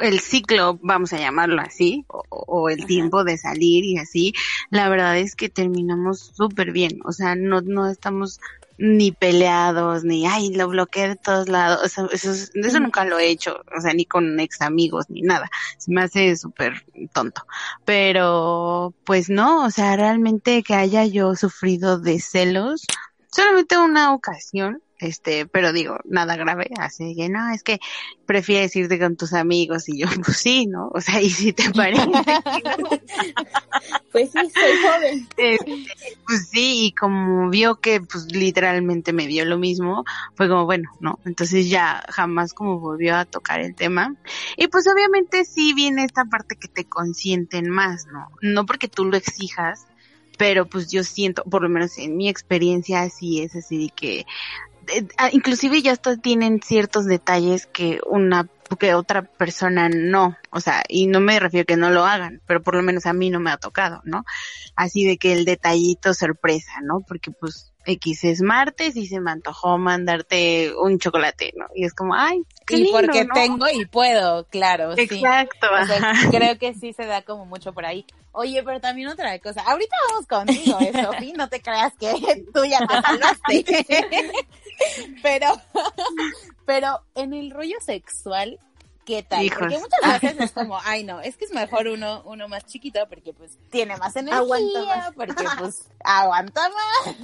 el 0.00 0.20
ciclo, 0.20 0.78
vamos 0.82 1.12
a 1.12 1.18
llamarlo 1.18 1.60
así, 1.60 2.04
o, 2.08 2.22
o 2.30 2.68
el 2.70 2.86
tiempo 2.86 3.24
de 3.24 3.38
salir 3.38 3.84
y 3.84 3.98
así, 3.98 4.32
la 4.70 4.88
verdad 4.88 5.18
es 5.18 5.34
que 5.34 5.48
terminamos 5.48 6.32
súper 6.34 6.72
bien, 6.72 7.00
o 7.04 7.12
sea, 7.12 7.34
no, 7.34 7.60
no 7.60 7.88
estamos 7.88 8.38
ni 8.80 9.10
peleados, 9.10 10.04
ni, 10.04 10.24
ay, 10.26 10.54
lo 10.54 10.68
bloqueé 10.68 11.08
de 11.08 11.16
todos 11.16 11.48
lados, 11.48 11.80
o 11.84 11.88
sea, 11.88 12.06
eso, 12.12 12.30
es- 12.30 12.52
eso 12.54 12.78
nunca 12.78 13.04
lo 13.04 13.18
he 13.18 13.28
hecho, 13.28 13.56
o 13.76 13.80
sea, 13.80 13.92
ni 13.92 14.04
con 14.04 14.38
ex 14.38 14.60
amigos, 14.62 15.06
ni 15.08 15.22
nada, 15.22 15.50
se 15.78 15.90
me 15.90 16.02
hace 16.02 16.36
súper 16.36 16.84
tonto, 17.12 17.42
pero, 17.84 18.94
pues 19.04 19.28
no, 19.30 19.64
o 19.64 19.70
sea, 19.70 19.96
realmente 19.96 20.62
que 20.62 20.74
haya 20.74 21.04
yo 21.06 21.34
sufrido 21.34 21.98
de 21.98 22.20
celos, 22.20 22.86
solamente 23.32 23.76
una 23.78 24.12
ocasión, 24.14 24.80
este, 24.98 25.46
pero 25.46 25.72
digo, 25.72 25.98
nada 26.04 26.36
grave, 26.36 26.70
así 26.78 27.14
que 27.16 27.28
no, 27.28 27.50
es 27.52 27.62
que 27.62 27.78
prefieres 28.26 28.74
irte 28.76 28.98
con 28.98 29.16
tus 29.16 29.32
amigos 29.32 29.88
y 29.88 29.98
yo, 29.98 30.06
pues 30.24 30.38
sí, 30.38 30.66
¿no? 30.66 30.88
O 30.88 31.00
sea, 31.00 31.20
y 31.22 31.30
si 31.30 31.52
te 31.52 31.70
parece, 31.70 32.02
Pues 34.12 34.30
sí, 34.32 34.38
soy 34.38 34.76
joven. 34.82 35.28
este, 35.36 35.58
pues 36.26 36.48
sí, 36.48 36.86
y 36.86 36.92
como 36.92 37.50
vio 37.50 37.76
que 37.76 38.00
pues 38.00 38.26
literalmente 38.32 39.12
me 39.12 39.26
vio 39.26 39.44
lo 39.44 39.58
mismo, 39.58 40.04
fue 40.34 40.48
como, 40.48 40.64
bueno, 40.64 40.90
no, 41.00 41.18
entonces 41.24 41.68
ya 41.68 42.02
jamás 42.08 42.54
como 42.54 42.80
volvió 42.80 43.16
a 43.16 43.24
tocar 43.24 43.60
el 43.60 43.74
tema. 43.74 44.16
Y 44.56 44.68
pues 44.68 44.86
obviamente 44.88 45.44
sí 45.44 45.74
viene 45.74 46.04
esta 46.04 46.24
parte 46.24 46.56
que 46.56 46.68
te 46.68 46.84
consienten 46.84 47.70
más, 47.70 48.06
¿no? 48.06 48.30
No 48.40 48.66
porque 48.66 48.88
tú 48.88 49.04
lo 49.04 49.16
exijas, 49.16 49.86
pero 50.38 50.66
pues 50.66 50.90
yo 50.90 51.04
siento, 51.04 51.44
por 51.44 51.62
lo 51.62 51.68
menos 51.68 51.98
en 51.98 52.16
mi 52.16 52.28
experiencia 52.28 53.02
así 53.02 53.42
es 53.42 53.54
así 53.56 53.76
de 53.84 53.90
que 53.90 54.26
eh, 54.94 55.06
ah, 55.16 55.30
inclusive 55.32 55.82
ya 55.82 55.92
hasta 55.92 56.16
tienen 56.16 56.60
ciertos 56.62 57.06
detalles 57.06 57.66
que 57.66 58.00
una 58.06 58.48
que 58.78 58.94
otra 58.94 59.22
persona 59.22 59.88
no, 59.88 60.36
o 60.50 60.60
sea, 60.60 60.84
y 60.88 61.06
no 61.06 61.20
me 61.20 61.40
refiero 61.40 61.62
a 61.62 61.66
que 61.66 61.76
no 61.76 61.90
lo 61.90 62.04
hagan, 62.04 62.42
pero 62.46 62.62
por 62.62 62.74
lo 62.74 62.82
menos 62.82 63.06
a 63.06 63.14
mí 63.14 63.30
no 63.30 63.40
me 63.40 63.50
ha 63.50 63.56
tocado, 63.56 64.02
¿no? 64.04 64.24
Así 64.76 65.04
de 65.04 65.16
que 65.16 65.32
el 65.32 65.46
detallito 65.46 66.12
sorpresa, 66.12 66.72
¿no? 66.82 67.00
Porque 67.00 67.30
pues 67.30 67.72
X 67.86 68.24
es 68.24 68.42
martes 68.42 68.96
y 68.96 69.06
se 69.06 69.20
me 69.20 69.30
antojó 69.30 69.78
mandarte 69.78 70.74
un 70.76 70.98
chocolate, 70.98 71.54
¿no? 71.56 71.66
Y 71.74 71.84
es 71.84 71.94
como, 71.94 72.14
ay, 72.14 72.42
qué 72.66 72.76
Y 72.76 72.82
lindo, 72.84 73.00
porque 73.00 73.24
¿no? 73.24 73.34
tengo 73.34 73.66
y 73.72 73.86
puedo, 73.86 74.44
claro, 74.44 74.94
sí. 74.94 75.02
Exacto, 75.02 75.66
O 75.82 75.86
sea, 75.86 75.96
ajá. 75.96 76.30
creo 76.30 76.58
que 76.58 76.74
sí 76.74 76.92
se 76.92 77.06
da 77.06 77.22
como 77.22 77.46
mucho 77.46 77.72
por 77.72 77.86
ahí. 77.86 78.04
Oye, 78.40 78.62
pero 78.62 78.80
también 78.80 79.08
otra 79.08 79.36
cosa. 79.40 79.62
Ahorita 79.62 79.96
vamos 80.10 80.26
contigo, 80.28 80.78
¿eh, 80.78 80.92
Sofi? 80.92 81.32
No 81.32 81.48
te 81.48 81.60
creas 81.60 81.92
que 81.98 82.12
tú 82.54 82.64
ya 82.64 82.78
te 82.86 83.02
salvaste. 83.02 83.64
pero, 85.24 85.60
pero 86.64 87.00
en 87.16 87.34
el 87.34 87.50
rollo 87.50 87.74
sexual, 87.80 88.60
¿qué 89.08 89.22
tal? 89.22 89.42
Hijos. 89.42 89.58
Porque 89.60 89.78
muchas 89.78 90.20
veces 90.22 90.40
es 90.40 90.52
como, 90.52 90.78
ay 90.84 91.02
no, 91.02 91.20
es 91.22 91.36
que 91.38 91.46
es 91.46 91.52
mejor 91.52 91.88
uno, 91.88 92.20
uno 92.26 92.46
más 92.46 92.66
chiquito 92.66 93.00
porque 93.08 93.32
pues 93.32 93.52
tiene 93.70 93.96
más 93.96 94.14
energía, 94.16 94.38
Aguanta 94.38 94.84
más. 94.84 95.12
porque 95.16 95.44
pues 95.58 95.88
aguanta 96.04 96.60
más, 96.68 97.14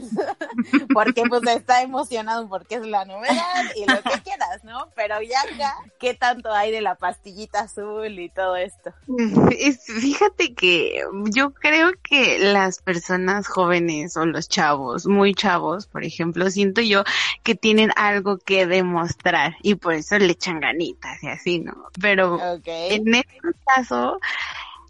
porque 0.94 1.22
pues 1.28 1.42
está 1.46 1.82
emocionado 1.82 2.48
porque 2.48 2.76
es 2.76 2.86
la 2.86 3.04
novedad 3.04 3.64
y 3.76 3.80
lo 3.80 3.96
que 4.02 4.18
quieras, 4.22 4.64
¿no? 4.64 4.88
Pero 4.96 5.20
ya 5.20 5.40
acá, 5.42 5.74
¿qué 5.98 6.14
tanto 6.14 6.50
hay 6.52 6.72
de 6.72 6.80
la 6.80 6.94
pastillita 6.94 7.60
azul 7.60 8.18
y 8.18 8.30
todo 8.30 8.56
esto? 8.56 8.94
Es- 9.58 9.84
fíjate 9.84 10.54
que 10.54 11.02
yo 11.30 11.52
creo 11.52 11.92
que 12.02 12.38
las 12.38 12.80
personas 12.80 13.46
jóvenes 13.46 14.16
o 14.16 14.24
los 14.24 14.48
chavos, 14.48 15.06
muy 15.06 15.34
chavos, 15.34 15.86
por 15.86 16.02
ejemplo, 16.04 16.50
siento 16.50 16.80
yo 16.80 17.04
que 17.42 17.54
tienen 17.54 17.90
algo 17.96 18.38
que 18.38 18.66
demostrar 18.66 19.56
y 19.62 19.74
por 19.74 19.92
eso 19.92 20.18
le 20.18 20.32
echan 20.32 20.60
ganitas 20.60 21.22
y 21.22 21.28
así, 21.28 21.58
¿no? 21.60 21.73
Pero 22.00 22.38
en 22.90 23.14
este 23.14 23.40
caso, 23.74 24.18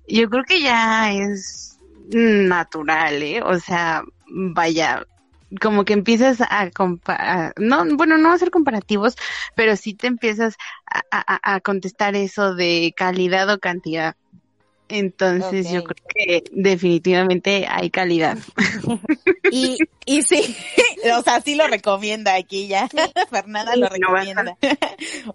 yo 0.09 0.29
creo 0.29 0.45
que 0.45 0.61
ya 0.63 1.13
es 1.13 1.79
natural, 2.11 3.23
¿eh? 3.23 3.43
O 3.43 3.59
sea, 3.59 4.03
vaya, 4.27 5.05
como 5.61 5.85
que 5.85 5.93
empiezas 5.93 6.41
a 6.41 6.71
comparar, 6.71 7.53
no, 7.59 7.85
bueno, 7.97 8.19
no 8.19 8.33
hacer 8.33 8.51
comparativos, 8.51 9.15
pero 9.55 9.77
sí 9.77 9.95
te 9.95 10.07
empiezas 10.09 10.57
a, 10.87 11.03
a- 11.11 11.55
a 11.55 11.61
contestar 11.61 12.17
eso 12.17 12.55
de 12.55 12.93
calidad 12.97 13.49
o 13.51 13.59
cantidad. 13.59 14.15
Entonces 14.89 15.71
yo 15.71 15.83
creo 15.83 16.07
que 16.15 16.45
definitivamente 16.53 17.67
hay 17.69 17.91
calidad. 17.91 18.39
Y, 19.51 19.77
y 20.05 20.23
sí, 20.23 20.57
o 21.17 21.23
sea, 21.23 21.41
sí 21.41 21.55
lo 21.55 21.69
recomienda 21.69 22.35
aquí 22.35 22.67
ya. 22.67 22.89
Fernanda 23.31 23.77
lo 23.77 23.89
no 23.89 23.89
recomienda. 23.89 24.57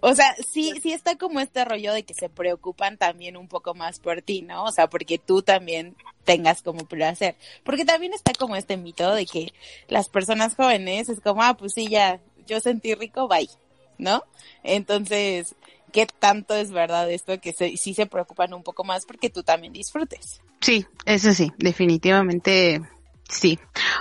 o 0.00 0.14
sea, 0.14 0.34
sí, 0.46 0.74
sí 0.82 0.92
está 0.92 1.16
como 1.16 1.40
este 1.40 1.64
rollo 1.64 1.94
de 1.94 2.02
que 2.02 2.12
se 2.12 2.28
preocupan 2.28 2.98
también 2.98 3.36
un 3.36 3.48
poco 3.48 3.72
más 3.72 3.98
por 3.98 4.20
ti, 4.20 4.42
¿no? 4.42 4.64
O 4.64 4.72
sea, 4.72 4.90
porque 4.90 5.18
tú 5.18 5.40
también 5.40 5.96
tengas 6.24 6.60
como 6.60 6.86
placer. 6.86 7.36
Porque 7.64 7.84
también 7.84 8.12
está 8.12 8.32
como 8.34 8.56
este 8.56 8.76
mito 8.76 9.14
de 9.14 9.24
que 9.24 9.54
las 9.88 10.08
personas 10.08 10.54
jóvenes 10.54 11.08
es 11.08 11.20
como, 11.20 11.42
ah, 11.42 11.56
pues 11.56 11.72
sí, 11.74 11.88
ya, 11.88 12.20
yo 12.46 12.60
sentí 12.60 12.94
rico, 12.94 13.26
bye, 13.26 13.48
¿no? 13.96 14.24
Entonces, 14.62 15.54
¿qué 15.90 16.06
tanto 16.06 16.54
es 16.54 16.70
verdad 16.70 17.10
esto 17.10 17.38
que 17.40 17.52
se, 17.52 17.76
sí 17.76 17.94
se 17.94 18.06
preocupan 18.06 18.54
un 18.54 18.62
poco 18.62 18.84
más 18.84 19.06
porque 19.06 19.30
tú 19.30 19.42
también 19.42 19.72
disfrutes? 19.72 20.40
Sí, 20.60 20.86
eso 21.06 21.32
sí, 21.32 21.52
definitivamente 21.58 22.82
sí. 23.28 23.58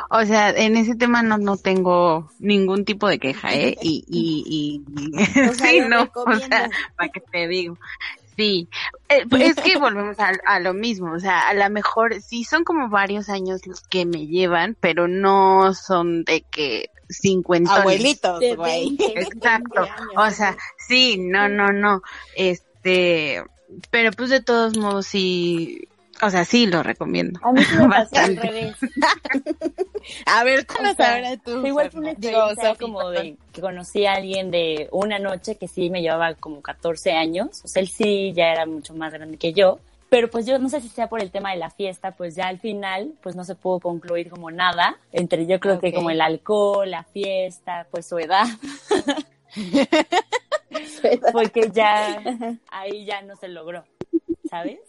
O 0.10 0.26
sea, 0.26 0.50
en 0.50 0.76
ese 0.76 0.96
tema 0.96 1.24
no, 1.24 1.38
no 1.38 1.58
tengo 1.58 2.32
ningún 2.40 2.86
tipo 2.86 3.08
de 3.08 3.20
queja, 3.20 3.54
¿eh? 3.54 3.78
Y, 3.82 4.04
y, 4.08 4.84
y, 4.88 5.50
O 5.50 5.54
sea, 5.54 5.68
sí, 5.72 5.82
no, 5.82 6.10
o 6.14 6.36
sea, 6.36 6.70
para 6.96 7.10
que 7.10 7.22
te 7.22 7.48
digo. 7.48 7.78
Sí, 8.40 8.70
Eh, 9.10 9.26
pues 9.30 9.44
es 9.44 9.56
que 9.58 9.78
volvemos 9.78 10.18
a, 10.20 10.32
a 10.46 10.60
lo 10.62 10.74
mismo, 10.74 11.12
o 11.14 11.20
sea, 11.20 11.50
a 11.50 11.54
lo 11.54 11.70
mejor 11.70 12.22
sí 12.22 12.46
son 12.46 12.64
como 12.64 12.88
varios 12.90 13.28
años 13.28 13.68
los 13.68 13.82
que 13.82 14.06
me 14.06 14.28
llevan, 14.28 14.78
pero 14.80 15.10
no 15.10 15.74
son 15.74 16.24
de 16.24 16.42
que 16.50 16.90
50 17.10 17.76
Abuelitos, 17.76 18.40
De 18.40 18.56
güey. 18.56 18.96
20, 18.96 19.20
Exacto. 19.20 19.82
20 19.82 19.92
años, 19.92 20.14
O 20.16 20.32
sea, 20.32 20.56
sí, 20.88 21.18
no, 21.18 21.50
no, 21.50 21.74
no. 21.74 22.02
Este, 22.36 23.44
pero 23.92 24.12
pues 24.12 24.30
de 24.30 24.42
todos 24.42 24.78
modos 24.78 25.08
sí, 25.08 25.89
o 26.22 26.30
sea, 26.30 26.46
sí 26.46 26.66
lo 26.68 26.84
recomiendo. 26.84 27.40
A 27.44 27.52
mí 27.52 27.64
sí 27.64 27.76
me 27.76 27.88
pasó 27.90 28.16
al 28.18 28.36
Bastante. 28.36 28.42
revés. 28.42 28.76
A 30.26 30.44
ver, 30.44 30.62
O 30.62 30.66
cuéntanos 30.66 30.96
sea, 30.96 31.16
ahora 31.16 31.38
tú. 31.38 31.66
Igual 31.66 31.92
fue 31.92 32.00
una 32.02 32.10
Fernanda. 32.16 32.28
Digo, 32.30 32.40
experiencia 32.48 32.70
Sofi, 32.70 32.80
como 32.82 33.10
de 33.10 33.38
que 33.52 33.62
conocí 33.62 34.06
a 34.06 34.14
alguien 34.14 34.50
de 34.52 34.88
una 34.92 35.20
noche 35.20 35.56
que 35.56 35.68
sí 35.68 35.90
me 35.90 36.02
llevaba 36.02 36.34
como 36.36 36.62
14 36.62 37.12
años. 37.14 37.62
O 37.64 37.68
sea, 37.68 37.82
él 37.82 37.90
sí 37.90 38.32
ya 38.34 38.52
era 38.52 38.66
mucho 38.66 38.94
más 38.94 39.12
grande 39.14 39.38
que 39.38 39.54
yo. 39.54 39.80
Pero 40.10 40.28
pues 40.30 40.48
yo 40.48 40.58
no 40.58 40.70
sé 40.70 40.82
si 40.82 40.90
sea 40.90 41.08
por 41.08 41.22
el 41.22 41.30
tema 41.30 41.52
de 41.52 41.58
la 41.58 41.70
fiesta, 41.70 42.12
pues 42.12 42.36
ya 42.36 42.48
al 42.48 42.58
final 42.60 43.14
pues 43.22 43.36
no 43.36 43.44
se 43.44 43.54
pudo 43.54 43.80
concluir 43.80 44.30
como 44.32 44.50
nada. 44.50 44.98
Entre 45.12 45.46
yo 45.46 45.60
creo 45.60 45.80
que 45.80 45.94
como 45.94 46.10
el 46.10 46.22
alcohol, 46.22 46.90
la 46.90 47.04
fiesta, 47.04 47.86
pues 47.92 48.08
su 48.08 48.18
edad, 48.18 48.46
porque 51.32 51.70
ya 51.72 52.20
ahí 52.72 53.06
ya 53.06 53.22
no 53.22 53.36
se 53.36 53.50
logró, 53.50 53.84
¿sabes? 54.50 54.80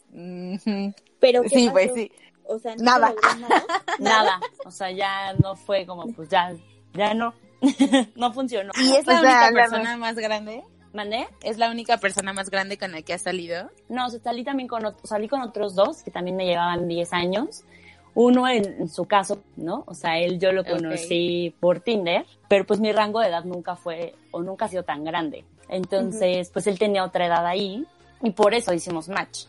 Pero 1.21 1.43
¿qué 1.43 1.49
Sí, 1.50 1.65
pasó? 1.67 1.73
pues 1.73 1.91
sí. 1.95 2.12
O 2.45 2.59
sea, 2.59 2.75
¿no 2.77 2.83
Nada. 2.85 3.15
nada? 3.41 3.65
Nada. 3.99 4.41
O 4.65 4.71
sea, 4.71 4.91
ya 4.91 5.35
no 5.35 5.55
fue 5.57 5.87
como 5.87 6.07
pues 6.12 6.29
ya, 6.29 6.53
ya 6.95 7.15
no, 7.15 7.33
no 8.17 8.33
funcionó. 8.33 8.73
¿Y 8.81 8.93
es 8.97 9.07
la 9.07 9.19
O 9.19 9.21
sea, 9.21 9.21
única 9.21 9.50
la- 9.50 9.61
persona 9.62 9.97
más 9.97 10.17
grande? 10.17 10.65
¿Mandé? 10.93 11.29
¿Es 11.45 11.57
la 11.59 11.71
única 11.71 11.99
persona 11.99 12.33
más 12.33 12.50
grande 12.50 12.77
con 12.77 12.91
la 12.91 13.03
que 13.03 13.12
has 13.15 13.23
salido? 13.23 13.71
No, 13.89 14.07
o 14.07 14.11
sea, 14.11 14.19
salí 14.21 14.43
también 14.43 14.69
con, 14.69 14.83
salí 15.05 15.29
con 15.29 15.41
otros 15.43 15.77
dos 15.77 16.03
que 16.03 16.11
también 16.11 16.37
me 16.37 16.47
llevaban 16.47 16.89
10 16.89 17.12
años. 17.12 17.62
Uno 18.15 18.49
en, 18.49 18.65
en 18.65 18.89
su 18.89 19.05
caso, 19.05 19.41
¿no? 19.55 19.85
O 19.87 19.95
sea, 19.95 20.19
él 20.19 20.41
yo 20.41 20.50
lo 20.50 20.65
conocí 20.65 21.55
por 21.61 21.79
Tinder, 21.79 22.27
pero 22.49 22.67
pues 22.67 22.81
mi 22.81 22.91
rango 22.91 23.21
de 23.21 23.29
edad 23.29 23.45
nunca 23.45 23.77
fue 23.77 24.17
o 24.33 24.43
nunca 24.43 24.65
ha 24.65 24.69
sido 24.69 24.83
tan 24.83 25.05
grande. 25.05 25.45
Entonces, 25.69 26.50
pues 26.50 26.67
él 26.67 26.77
tenía 26.77 27.05
otra 27.05 27.27
edad 27.27 27.47
ahí 27.47 27.87
y 28.21 28.31
por 28.33 28.53
eso 28.55 28.75
hicimos 28.75 29.09
match. 29.09 29.45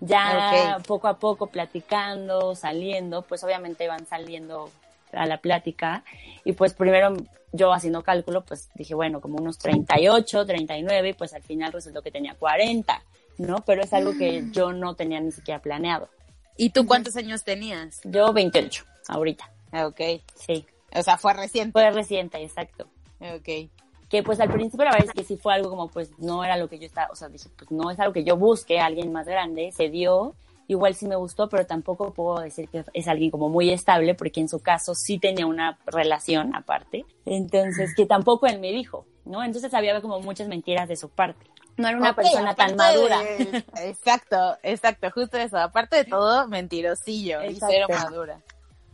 Ya 0.00 0.76
Ok. 0.78 0.86
poco 0.86 1.08
a 1.08 1.18
poco 1.18 1.48
platicando, 1.48 2.54
saliendo, 2.54 3.22
pues 3.22 3.44
obviamente 3.44 3.84
iban 3.84 4.06
saliendo 4.06 4.70
a 5.12 5.26
la 5.26 5.38
plática 5.38 6.04
y 6.44 6.52
pues 6.52 6.72
primero 6.74 7.14
yo 7.52 7.72
haciendo 7.72 8.02
cálculo, 8.02 8.44
pues 8.44 8.68
dije, 8.74 8.94
bueno, 8.94 9.20
como 9.20 9.36
unos 9.38 9.58
38, 9.58 10.46
39 10.46 11.08
y 11.10 11.12
pues 11.14 11.34
al 11.34 11.42
final 11.42 11.72
resultó 11.72 12.00
que 12.00 12.10
tenía 12.12 12.34
40, 12.34 13.02
¿no? 13.38 13.56
Pero 13.66 13.82
es 13.82 13.92
algo 13.92 14.16
que 14.16 14.44
yo 14.52 14.72
no 14.72 14.94
tenía 14.94 15.20
ni 15.20 15.32
siquiera 15.32 15.60
planeado. 15.60 16.08
¿Y 16.56 16.70
tú 16.70 16.86
cuántos 16.86 17.16
años 17.16 17.42
tenías? 17.42 18.00
Yo 18.04 18.32
28, 18.32 18.84
ahorita, 19.08 19.50
Ah, 19.72 19.86
Ok. 19.86 20.00
sí. 20.34 20.66
O 20.94 21.02
sea, 21.02 21.16
fue 21.18 21.32
reciente. 21.34 21.72
Fue 21.72 21.90
reciente, 21.90 22.42
exacto. 22.42 22.88
Ok. 23.20 23.70
Que 24.10 24.22
pues 24.22 24.40
al 24.40 24.50
principio 24.50 24.84
la 24.84 24.90
verdad 24.90 25.06
es 25.08 25.14
que 25.14 25.24
sí 25.24 25.36
fue 25.38 25.54
algo 25.54 25.70
como 25.70 25.88
pues 25.88 26.10
no 26.18 26.44
era 26.44 26.56
lo 26.58 26.68
que 26.68 26.78
yo 26.78 26.84
estaba, 26.86 27.08
o 27.12 27.14
sea, 27.14 27.28
dije, 27.28 27.48
pues 27.56 27.70
no 27.70 27.90
es 27.90 27.98
algo 28.00 28.12
que 28.12 28.24
yo 28.24 28.36
busque, 28.36 28.80
alguien 28.80 29.12
más 29.12 29.26
grande, 29.26 29.70
se 29.72 29.88
dio, 29.88 30.34
igual 30.66 30.94
sí 30.94 31.06
me 31.06 31.14
gustó, 31.16 31.48
pero 31.48 31.64
tampoco 31.64 32.12
puedo 32.12 32.40
decir 32.40 32.68
que 32.68 32.84
es 32.92 33.08
alguien 33.08 33.30
como 33.30 33.48
muy 33.48 33.70
estable, 33.70 34.14
porque 34.14 34.40
en 34.40 34.48
su 34.48 34.60
caso 34.60 34.94
sí 34.94 35.18
tenía 35.18 35.46
una 35.46 35.78
relación 35.86 36.54
aparte, 36.56 37.06
entonces 37.24 37.94
que 37.94 38.04
tampoco 38.04 38.46
él 38.46 38.58
me 38.58 38.72
dijo, 38.72 39.06
¿no? 39.24 39.42
Entonces 39.44 39.72
había 39.74 40.00
como 40.00 40.20
muchas 40.20 40.48
mentiras 40.48 40.88
de 40.88 40.96
su 40.96 41.08
parte. 41.08 41.46
No 41.76 41.88
era 41.88 41.96
una 41.96 42.14
persona 42.14 42.54
tan 42.54 42.76
madura. 42.76 43.20
de- 43.20 43.64
exacto, 43.86 44.58
exacto, 44.62 45.08
justo 45.12 45.38
eso. 45.38 45.56
Aparte 45.56 45.96
de 45.96 46.04
todo, 46.04 46.46
mentirosillo 46.48 47.42
y 47.44 47.52
Exacto. 47.54 47.66
cero 47.70 47.86
madura. 47.88 48.40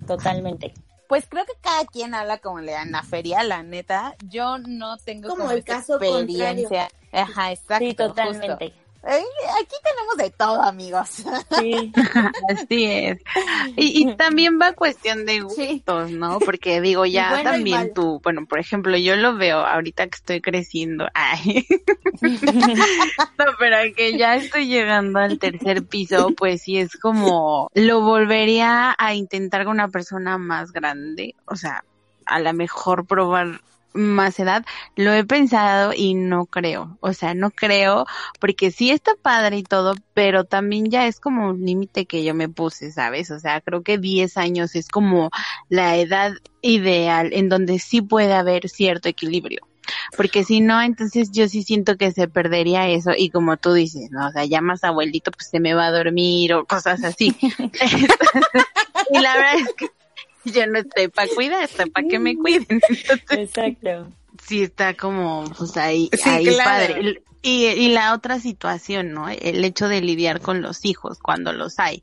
Totalmente. 0.07 0.73
Pues 1.09 1.27
creo 1.29 1.45
que 1.45 1.53
cada 1.61 1.85
quien 1.87 2.15
habla 2.15 2.39
como 2.39 2.61
le 2.61 2.73
da 2.73 2.83
en 2.83 2.93
la 2.93 3.03
feria, 3.03 3.43
la 3.43 3.63
neta. 3.63 4.17
Yo 4.29 4.59
no 4.59 4.97
tengo 4.99 5.29
Como 5.29 5.45
como, 5.45 5.51
el 5.53 5.65
caso 5.65 5.97
experiencia. 6.01 6.89
Ajá, 7.13 7.53
exacto. 7.53 7.85
Sí, 7.85 7.95
totalmente. 7.95 8.67
justo. 8.67 8.86
Aquí 9.09 9.75
tenemos 9.85 10.17
de 10.19 10.31
todo, 10.37 10.63
amigos. 10.63 11.25
Sí. 11.59 11.93
Así 12.51 12.85
es. 12.87 13.19
Y, 13.77 14.03
y 14.03 14.17
también 14.17 14.59
va 14.61 14.73
cuestión 14.73 15.25
de 15.27 15.45
Sí. 15.55 15.75
gustos, 15.75 16.11
¿no? 16.11 16.41
Porque 16.41 16.81
digo, 16.81 17.07
ya 17.07 17.31
bueno 17.31 17.51
también 17.51 17.95
tú, 17.95 18.21
bueno, 18.23 18.47
por 18.47 18.59
ejemplo, 18.59 18.97
yo 18.97 19.15
lo 19.17 19.37
veo 19.37 19.59
ahorita 19.59 20.07
que 20.09 20.17
estoy 20.17 20.41
creciendo. 20.41 21.07
Ay. 21.15 21.67
No, 23.39 23.45
pero 23.59 23.77
que 23.95 24.17
ya 24.17 24.37
estoy 24.37 24.67
llegando 24.67 25.19
al 25.19 25.39
tercer 25.39 25.85
piso, 25.85 26.31
pues 26.37 26.63
sí 26.63 26.79
es 26.79 26.97
como, 26.97 27.71
lo 27.75 28.01
volvería 28.01 28.95
a 28.99 29.15
intentar 29.15 29.65
con 29.65 29.75
una 29.75 29.89
persona 29.89 30.39
más 30.39 30.73
grande, 30.73 31.35
o 31.45 31.55
sea, 31.57 31.85
a 32.25 32.41
lo 32.41 32.53
mejor 32.55 33.07
probar 33.07 33.61
más 33.93 34.39
edad, 34.39 34.65
lo 34.95 35.13
he 35.13 35.25
pensado 35.25 35.93
y 35.95 36.15
no 36.15 36.47
creo, 36.47 36.99
o 37.01 37.13
sea, 37.13 37.35
no 37.35 37.51
creo, 37.51 38.07
porque 38.41 38.71
sí 38.71 38.91
está 38.91 39.13
padre 39.21 39.59
y 39.59 39.63
todo, 39.63 39.95
pero 40.15 40.45
también 40.45 40.91
ya 40.91 41.07
es 41.07 41.21
como 41.21 41.51
un 41.51 41.65
límite 41.65 42.07
que 42.07 42.25
yo 42.25 42.35
me 42.35 42.49
puse, 42.49 42.93
¿sabes? 42.93 43.31
O 43.31 43.39
sea, 43.39 43.61
creo 43.61 43.83
que 43.83 43.99
10 43.99 44.37
años 44.37 44.75
es 44.75 44.89
como 44.89 45.31
la 45.69 45.97
edad 45.97 46.33
ideal 46.61 47.31
en 47.33 47.49
donde 47.49 47.79
sí 47.79 48.03
puede 48.03 48.35
haber 48.35 48.69
cierto 48.69 49.09
equilibrio. 49.09 49.67
Porque 50.17 50.45
si 50.45 50.61
no, 50.61 50.83
entonces 50.83 51.31
yo 51.31 51.49
sí 51.49 51.63
siento 51.63 51.97
que 51.97 52.11
se 52.11 52.27
perdería 52.27 52.89
eso 52.89 53.13
y 53.17 53.31
como 53.31 53.57
tú 53.57 53.73
dices, 53.73 54.11
¿no? 54.11 54.27
O 54.27 54.33
sea, 54.33 54.45
ya 54.45 54.61
más 54.61 54.83
abuelito 54.83 55.31
pues 55.31 55.49
se 55.49 55.61
me 55.61 55.75
va 55.75 55.87
a 55.87 55.93
dormir 55.93 56.55
o 56.55 56.65
cosas 56.65 57.05
así. 57.05 57.37
Y 59.11 59.21
la 59.21 59.37
verdad 59.37 59.55
es 59.57 59.75
que 59.75 59.91
yo 60.55 60.67
no 60.67 60.79
estoy 60.79 61.09
para 61.09 61.29
cuidar, 61.35 61.65
estoy 61.65 61.91
para 61.91 62.07
que 62.09 62.19
me 62.19 62.37
cuiden. 62.37 62.67
Entonces 62.69 63.21
Exacto. 63.31 64.09
sí 64.47 64.63
está 64.63 64.95
como 64.95 65.45
pues 65.57 65.77
ahí, 65.77 66.09
Sí, 66.13 66.29
ahí 66.29 66.45
claro. 66.47 66.95
padre. 66.95 67.23
Y, 67.43 67.67
y 67.67 67.89
la 67.91 68.13
otra 68.15 68.41
situación, 68.41 69.13
¿no? 69.13 69.29
El 69.29 69.65
hecho 69.65 69.89
de 69.89 70.01
lidiar 70.01 70.41
con 70.41 70.63
los 70.63 70.85
hijos 70.85 71.19
cuando 71.21 71.53
los 71.53 71.79
hay. 71.79 72.03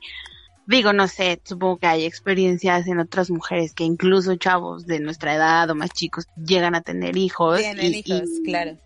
Digo, 0.65 0.93
no 0.93 1.09
sé, 1.09 1.41
supongo 1.43 1.77
que 1.79 1.87
hay 1.87 2.05
experiencias 2.05 2.87
en 2.87 2.99
otras 2.99 3.29
mujeres 3.29 3.73
que 3.73 3.83
incluso 3.83 4.35
chavos 4.37 4.85
de 4.85 5.01
nuestra 5.01 5.35
edad 5.35 5.69
o 5.69 5.75
más 5.75 5.89
chicos 5.89 6.27
llegan 6.37 6.75
a 6.75 6.81
tener 6.81 7.17
hijos. 7.17 7.59
Tienen 7.59 7.93
y- 7.93 7.97
hijos, 8.05 8.29
y- 8.39 8.43
claro. 8.43 8.77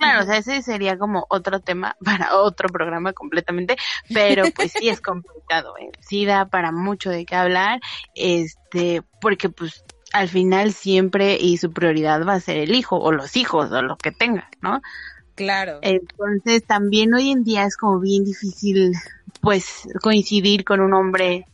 Claro, 0.00 0.22
o 0.22 0.26
sea, 0.26 0.38
ese 0.38 0.62
sería 0.62 0.98
como 0.98 1.26
otro 1.28 1.60
tema 1.60 1.94
para 2.04 2.36
otro 2.36 2.68
programa 2.70 3.12
completamente, 3.12 3.76
pero 4.12 4.44
pues 4.54 4.72
sí 4.72 4.88
es 4.88 5.00
complicado, 5.00 5.74
¿eh? 5.78 5.90
Sí 6.00 6.24
da 6.24 6.46
para 6.46 6.72
mucho 6.72 7.10
de 7.10 7.24
qué 7.26 7.36
hablar, 7.36 7.80
este, 8.14 9.02
porque 9.20 9.48
pues 9.50 9.84
al 10.12 10.28
final 10.28 10.72
siempre 10.72 11.36
y 11.38 11.58
su 11.58 11.72
prioridad 11.72 12.26
va 12.26 12.34
a 12.34 12.40
ser 12.40 12.56
el 12.56 12.74
hijo 12.74 12.96
o 12.96 13.12
los 13.12 13.36
hijos 13.36 13.70
o 13.70 13.82
lo 13.82 13.96
que 13.96 14.10
tenga, 14.10 14.48
¿no? 14.60 14.80
Claro. 15.36 15.78
Entonces 15.82 16.64
también 16.66 17.14
hoy 17.14 17.30
en 17.30 17.44
día 17.44 17.64
es 17.64 17.76
como 17.76 18.00
bien 18.00 18.24
difícil 18.24 18.92
pues 19.40 19.88
coincidir 20.02 20.64
con 20.64 20.80
un 20.80 20.92
hombre, 20.94 21.46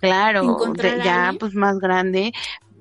claro, 0.00 0.42
de- 0.74 1.02
ya 1.04 1.32
pues 1.38 1.54
más 1.54 1.78
grande, 1.78 2.32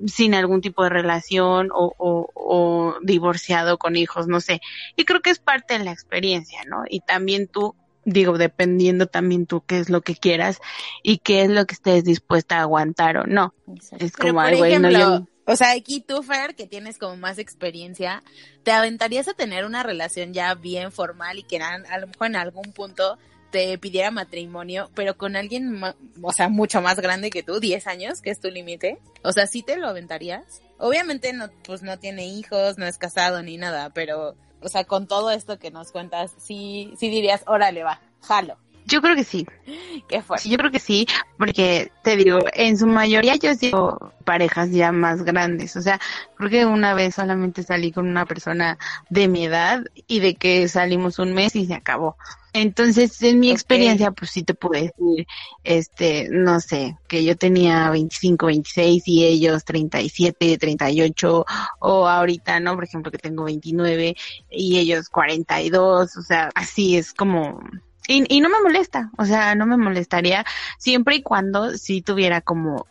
sin 0.08 0.34
algún 0.34 0.62
tipo 0.62 0.84
de 0.84 0.89
relación 0.89 1.70
o, 1.74 1.94
o, 1.98 2.29
o 2.34 2.96
divorciado 3.01 3.77
con 3.77 3.96
hijos, 3.96 4.27
no 4.27 4.40
sé. 4.42 4.62
Y 4.96 5.05
creo 5.05 5.22
que 5.22 5.29
es 5.29 5.40
parte 5.40 5.77
de 5.77 5.83
la 5.83 5.92
experiencia, 5.92 6.62
¿no? 6.68 6.83
Y 6.90 7.01
también 7.01 7.48
tú, 7.48 7.75
digo, 8.05 8.38
dependiendo 8.38 9.07
también 9.07 9.46
tú 9.46 9.62
qué 9.66 9.79
es 9.79 9.90
lo 9.90 10.01
que 10.01 10.16
quieras 10.16 10.59
y 11.03 11.18
qué 11.18 11.42
es 11.44 11.50
lo 11.50 11.66
que 11.66 11.74
estés 11.75 12.03
dispuesta 12.03 12.57
a 12.57 12.62
aguantar 12.62 13.18
o 13.18 13.24
no. 13.25 13.53
Exacto. 13.74 14.05
Es 14.05 14.16
como, 14.16 14.33
por 14.35 14.46
ay, 14.46 14.57
güey, 14.57 14.79
no, 14.79 14.88
ejemplo, 14.90 15.20
yo- 15.20 15.27
o 15.51 15.55
sea, 15.55 15.72
aquí 15.72 16.00
tú, 16.00 16.22
Fer, 16.22 16.53
que 16.53 16.68
tienes 16.68 17.00
como 17.00 17.18
más 17.18 17.40
experiencia, 17.40 18.22
¿te 18.64 18.72
aventarías 18.72 19.27
a 19.27 19.33
tener 19.33 19.66
una 19.66 19.81
relación 19.81 20.31
ya 20.31 20.53
bien 20.53 20.92
formal 20.92 21.40
y 21.40 21.44
que 21.44 21.57
a, 21.57 21.74
a 21.90 21.98
lo 21.98 22.05
mejor 22.07 22.27
en 22.27 22.35
algún 22.35 22.72
punto 22.72 23.18
te 23.51 23.77
pidiera 23.77 24.12
matrimonio, 24.12 24.90
pero 24.96 25.18
con 25.18 25.35
alguien, 25.35 25.81
o 26.22 26.31
sea, 26.31 26.50
mucho 26.50 26.81
más 26.81 27.00
grande 27.00 27.29
que 27.29 27.44
tú, 27.44 27.59
10 27.59 27.88
años, 27.88 28.22
que 28.22 28.29
es 28.29 28.40
tu 28.40 28.50
límite? 28.50 29.00
O 29.24 29.31
sea, 29.31 29.48
¿sí 29.48 29.64
te 29.64 29.77
lo 29.77 29.88
aventarías? 29.88 30.62
Obviamente 30.77 31.33
no, 31.33 31.50
pues 31.66 31.81
no 31.81 32.00
tiene 32.00 32.27
hijos, 32.27 32.77
no 32.77 32.85
es 32.85 32.98
casado 32.98 33.42
ni 33.42 33.57
nada, 33.57 33.90
pero, 33.92 34.35
o 34.62 34.70
sea, 34.70 34.83
con 34.85 35.07
todo 35.07 35.31
esto 35.31 35.59
que 35.59 35.72
nos 35.72 35.92
cuentas, 35.92 36.31
sí, 36.38 36.94
sí 36.98 37.09
dirías, 37.09 37.44
órale, 37.48 37.83
va, 37.83 38.00
jalo. 38.22 38.57
yo 38.85 39.01
creo 39.01 39.16
que 39.16 39.24
sí. 39.24 39.46
¿Qué 40.07 40.22
fue? 40.22 40.38
Sí, 40.38 40.50
yo 40.50 40.57
creo 40.57 40.72
que 40.72 40.79
sí, 40.79 41.07
porque 41.38 41.92
te 42.03 42.16
digo, 42.16 42.40
en 42.53 42.77
su 42.77 42.88
mayoría 42.88 43.35
yo 43.35 43.53
sigo 43.55 44.14
parejas 44.24 44.72
ya 44.72 44.92
más 44.92 45.24
grandes, 45.24 45.75
o 45.75 45.81
sea, 45.81 46.00
creo 46.35 46.50
que 46.50 46.66
una 46.66 46.94
vez 46.94 47.16
solamente 47.16 47.64
salí 47.64 47.92
con 47.92 48.07
una 48.07 48.25
persona 48.25 48.77
de 49.09 49.27
mi 49.27 49.46
edad 49.46 49.83
y 50.07 50.20
de 50.20 50.35
que 50.35 50.68
salimos 50.68 51.20
un 51.20 51.33
mes 51.33 51.55
y 51.55 51.66
se 51.66 51.74
acabó. 51.74 52.16
Entonces, 52.53 53.22
en 53.22 53.40
mi 53.40 53.51
experiencia, 53.51 54.12
pues 54.12 54.31
sí 54.31 54.44
te 54.44 54.55
puedo 54.55 54.81
decir, 54.81 55.27
este, 55.64 56.27
no 56.31 56.59
sé, 56.59 56.98
que 57.07 57.24
yo 57.24 57.38
tenía 57.38 57.90
25, 57.92 58.48
26 58.48 59.03
y 59.07 59.25
ellos 59.25 59.64
37, 59.66 60.57
38, 60.57 61.46
o 61.79 62.07
ahorita, 62.07 62.59
¿no? 62.59 62.74
Por 62.75 62.85
ejemplo, 62.85 63.12
que 63.12 63.20
tengo 63.20 63.44
29 63.44 64.16
y 64.50 64.79
ellos 64.79 65.09
42, 65.09 66.18
o 66.18 66.22
sea, 66.24 66.50
así 66.55 66.98
es 66.98 67.14
como, 67.14 67.59
y, 68.07 68.24
y 68.35 68.42
no 68.42 68.50
me 68.50 68.62
molesta, 68.62 69.12
o 69.18 69.25
sea, 69.25 69.53
no 69.53 69.68
me 69.68 69.77
molestaría 69.77 70.44
siempre 70.79 71.18
y 71.18 71.22
cuando 71.22 71.77
sí 71.77 72.01
tuviera 72.01 72.42
como 72.42 72.88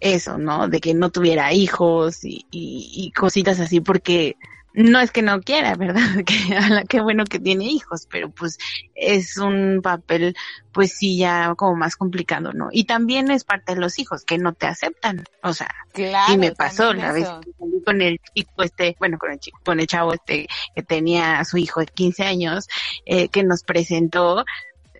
eso, 0.00 0.36
¿no? 0.36 0.68
De 0.68 0.80
que 0.80 0.92
no 0.92 1.10
tuviera 1.10 1.52
hijos 1.54 2.24
y, 2.24 2.46
y, 2.50 2.90
y 2.94 3.10
cositas 3.12 3.58
así, 3.58 3.80
porque 3.80 4.36
no 4.78 5.00
es 5.00 5.10
que 5.10 5.22
no 5.22 5.40
quiera, 5.40 5.74
¿verdad? 5.74 6.00
Que, 6.24 6.84
qué 6.88 7.00
bueno 7.00 7.24
que 7.24 7.40
tiene 7.40 7.64
hijos, 7.64 8.06
pero 8.08 8.30
pues 8.30 8.58
es 8.94 9.36
un 9.36 9.80
papel, 9.82 10.36
pues 10.72 10.92
sí, 10.92 11.18
ya 11.18 11.54
como 11.56 11.74
más 11.74 11.96
complicado, 11.96 12.52
¿no? 12.52 12.68
Y 12.70 12.84
también 12.84 13.30
es 13.30 13.44
parte 13.44 13.74
de 13.74 13.80
los 13.80 13.98
hijos 13.98 14.24
que 14.24 14.38
no 14.38 14.52
te 14.52 14.66
aceptan, 14.66 15.24
o 15.42 15.52
sea, 15.52 15.68
Claro, 15.92 16.32
y 16.32 16.38
me 16.38 16.52
pasó 16.52 16.94
la 16.94 17.12
vez 17.12 17.28
que 17.28 17.52
salí 17.58 17.82
con 17.84 18.00
el 18.02 18.20
chico 18.34 18.62
este, 18.62 18.96
bueno, 19.00 19.18
con 19.18 19.32
el 19.32 19.40
chico, 19.40 19.58
con 19.64 19.80
el 19.80 19.86
chavo 19.88 20.12
este 20.12 20.46
que 20.74 20.82
tenía 20.82 21.40
a 21.40 21.44
su 21.44 21.56
hijo 21.56 21.80
de 21.80 21.86
15 21.86 22.24
años, 22.24 22.68
eh, 23.04 23.28
que 23.28 23.42
nos 23.42 23.64
presentó. 23.64 24.44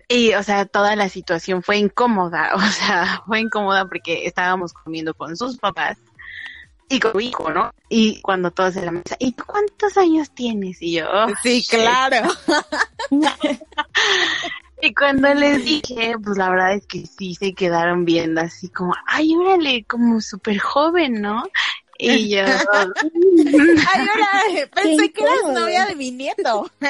Y, 0.09 0.33
o 0.33 0.43
sea, 0.43 0.65
toda 0.65 0.95
la 0.95 1.07
situación 1.07 1.63
fue 1.63 1.77
incómoda, 1.77 2.51
o 2.55 2.61
sea, 2.61 3.23
fue 3.25 3.39
incómoda 3.39 3.85
porque 3.85 4.25
estábamos 4.25 4.73
comiendo 4.73 5.13
con 5.13 5.37
sus 5.37 5.57
papás 5.57 5.97
y 6.89 6.99
con 6.99 7.21
hijo, 7.21 7.51
¿no? 7.51 7.71
Y 7.87 8.19
cuando 8.21 8.51
todos 8.51 8.75
en 8.75 8.85
la 8.85 8.91
mesa, 8.91 9.15
¿y 9.19 9.31
tú 9.31 9.43
cuántos 9.45 9.97
años 9.97 10.31
tienes? 10.31 10.81
Y 10.81 10.93
yo, 10.93 11.07
"Oh, 11.11 11.27
Sí, 11.43 11.61
shit". 11.61 11.69
claro. 11.79 12.27
Y 14.81 14.93
cuando 14.93 15.33
les 15.33 15.65
dije, 15.65 16.15
pues 16.23 16.37
la 16.37 16.49
verdad 16.49 16.73
es 16.73 16.87
que 16.87 17.05
sí 17.05 17.35
se 17.35 17.53
quedaron 17.53 18.05
viendo 18.05 18.39
así 18.39 18.69
como, 18.69 18.93
ay, 19.07 19.35
órale, 19.35 19.83
como 19.83 20.21
súper 20.21 20.57
joven, 20.59 21.21
¿no? 21.21 21.43
Y 21.97 22.29
yo, 22.33 22.45
Ay, 22.45 22.53
ahora 22.71 22.87
pensé 24.73 25.11
que 25.11 25.21
eras 25.21 25.53
novia 25.53 25.85
de 25.85 25.95
mi 25.97 26.11
nieto. 26.11 26.71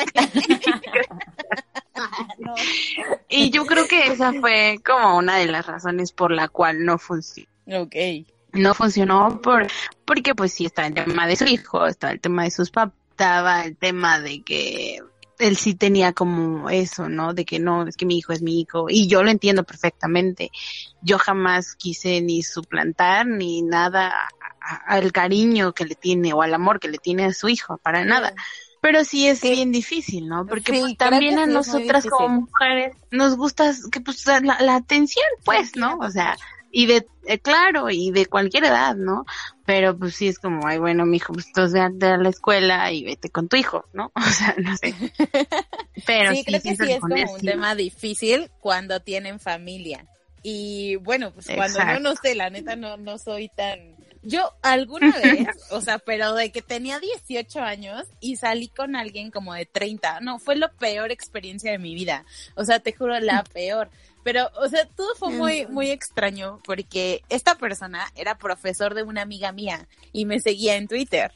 y 3.27 3.49
yo 3.49 3.65
creo 3.65 3.87
que 3.87 4.05
esa 4.07 4.33
fue 4.33 4.79
como 4.85 5.17
una 5.17 5.37
de 5.37 5.47
las 5.47 5.65
razones 5.65 6.11
por 6.11 6.31
la 6.31 6.47
cual 6.47 6.85
no 6.85 6.99
funcionó. 6.99 7.49
Ok. 7.73 7.95
No 8.53 8.73
funcionó 8.73 9.41
por, 9.41 9.67
porque 10.05 10.33
pues 10.35 10.53
sí 10.53 10.65
está 10.65 10.87
el 10.87 10.93
tema 10.93 11.27
de 11.27 11.35
su 11.35 11.45
hijo, 11.45 11.85
está 11.85 12.11
el 12.11 12.19
tema 12.19 12.43
de 12.43 12.51
sus 12.51 12.71
papás, 12.71 12.95
estaba 13.11 13.63
el 13.65 13.75
tema 13.75 14.19
de 14.19 14.41
que 14.43 14.99
él 15.39 15.55
sí 15.57 15.73
tenía 15.75 16.13
como 16.13 16.69
eso, 16.69 17.09
¿no? 17.09 17.33
De 17.33 17.45
que 17.45 17.59
no, 17.59 17.87
es 17.87 17.95
que 17.95 18.05
mi 18.05 18.17
hijo 18.17 18.33
es 18.33 18.41
mi 18.41 18.59
hijo. 18.61 18.87
Y 18.89 19.07
yo 19.07 19.23
lo 19.23 19.29
entiendo 19.29 19.63
perfectamente. 19.63 20.51
Yo 21.01 21.17
jamás 21.17 21.75
quise 21.75 22.21
ni 22.21 22.43
suplantar 22.43 23.25
ni 23.25 23.61
nada 23.61 24.13
al 24.85 25.11
cariño 25.11 25.73
que 25.73 25.85
le 25.85 25.95
tiene 25.95 26.33
o 26.33 26.41
al 26.41 26.53
amor 26.53 26.79
que 26.79 26.89
le 26.89 26.97
tiene 26.97 27.25
a 27.25 27.33
su 27.33 27.49
hijo, 27.49 27.77
para 27.77 28.03
nada. 28.03 28.33
Pero 28.81 29.03
sí 29.03 29.27
es 29.27 29.39
Sí. 29.39 29.51
bien 29.51 29.71
difícil, 29.71 30.27
¿no? 30.27 30.45
Porque 30.45 30.73
Sí, 30.73 30.79
pues, 30.81 30.97
también 30.97 31.39
a 31.39 31.45
nosotras 31.45 32.05
como 32.05 32.41
mujeres 32.41 32.95
nos 33.11 33.35
gusta 33.35 33.73
que 33.91 33.99
pues 33.99 34.25
la, 34.25 34.39
la 34.61 34.75
atención, 34.75 35.25
pues, 35.43 35.75
¿no? 35.75 35.97
O 35.99 36.09
sea, 36.09 36.37
y 36.71 36.85
de, 36.85 37.07
eh, 37.25 37.39
claro, 37.39 37.89
y 37.89 38.11
de 38.11 38.25
cualquier 38.25 38.65
edad, 38.65 38.95
¿no? 38.95 39.25
Pero 39.65 39.97
pues 39.97 40.15
sí 40.15 40.27
es 40.27 40.39
como, 40.39 40.67
ay, 40.67 40.77
bueno, 40.77 41.05
mijo, 41.05 41.33
pues 41.33 41.51
tú 41.51 41.61
ve 41.71 41.79
a 41.81 42.17
la 42.17 42.29
escuela 42.29 42.91
y 42.91 43.03
vete 43.03 43.29
con 43.29 43.47
tu 43.47 43.55
hijo, 43.55 43.85
¿no? 43.93 44.11
O 44.15 44.31
sea, 44.31 44.55
no 44.57 44.75
sé. 44.77 44.93
Pero 46.05 46.31
sí, 46.31 46.43
creo 46.43 46.61
que 46.61 46.75
sí 46.75 46.91
es 46.91 46.99
como 46.99 47.15
un 47.15 47.41
tema 47.41 47.75
difícil 47.75 48.49
cuando 48.59 48.99
tienen 48.99 49.39
familia. 49.39 50.05
Y 50.43 50.95
bueno, 50.97 51.31
pues 51.31 51.47
cuando 51.53 51.83
no, 51.83 51.99
no 51.99 52.15
sé, 52.15 52.35
la 52.35 52.49
neta 52.49 52.75
no, 52.75 52.97
no 52.97 53.17
soy 53.17 53.49
tan... 53.49 53.97
Yo 54.21 54.53
alguna 54.61 55.11
vez, 55.23 55.47
o 55.71 55.81
sea, 55.81 55.99
pero 55.99 56.33
de 56.33 56.51
que 56.51 56.61
tenía 56.61 56.99
18 56.99 57.59
años 57.61 58.03
y 58.19 58.35
salí 58.35 58.67
con 58.67 58.95
alguien 58.95 59.31
como 59.31 59.53
de 59.53 59.65
30, 59.65 60.19
no, 60.21 60.39
fue 60.39 60.55
la 60.55 60.69
peor 60.71 61.11
experiencia 61.11 61.71
de 61.71 61.79
mi 61.79 61.95
vida. 61.95 62.25
O 62.55 62.65
sea, 62.65 62.79
te 62.79 62.93
juro, 62.93 63.19
la 63.19 63.43
peor. 63.53 63.89
Pero, 64.23 64.49
o 64.55 64.67
sea, 64.67 64.85
todo 64.85 65.15
fue 65.15 65.29
muy, 65.31 65.65
muy 65.67 65.89
extraño 65.91 66.59
porque 66.65 67.23
esta 67.29 67.55
persona 67.55 68.11
era 68.15 68.37
profesor 68.37 68.93
de 68.93 69.03
una 69.03 69.21
amiga 69.21 69.51
mía 69.51 69.87
y 70.11 70.25
me 70.25 70.39
seguía 70.39 70.75
en 70.75 70.87
Twitter. 70.87 71.31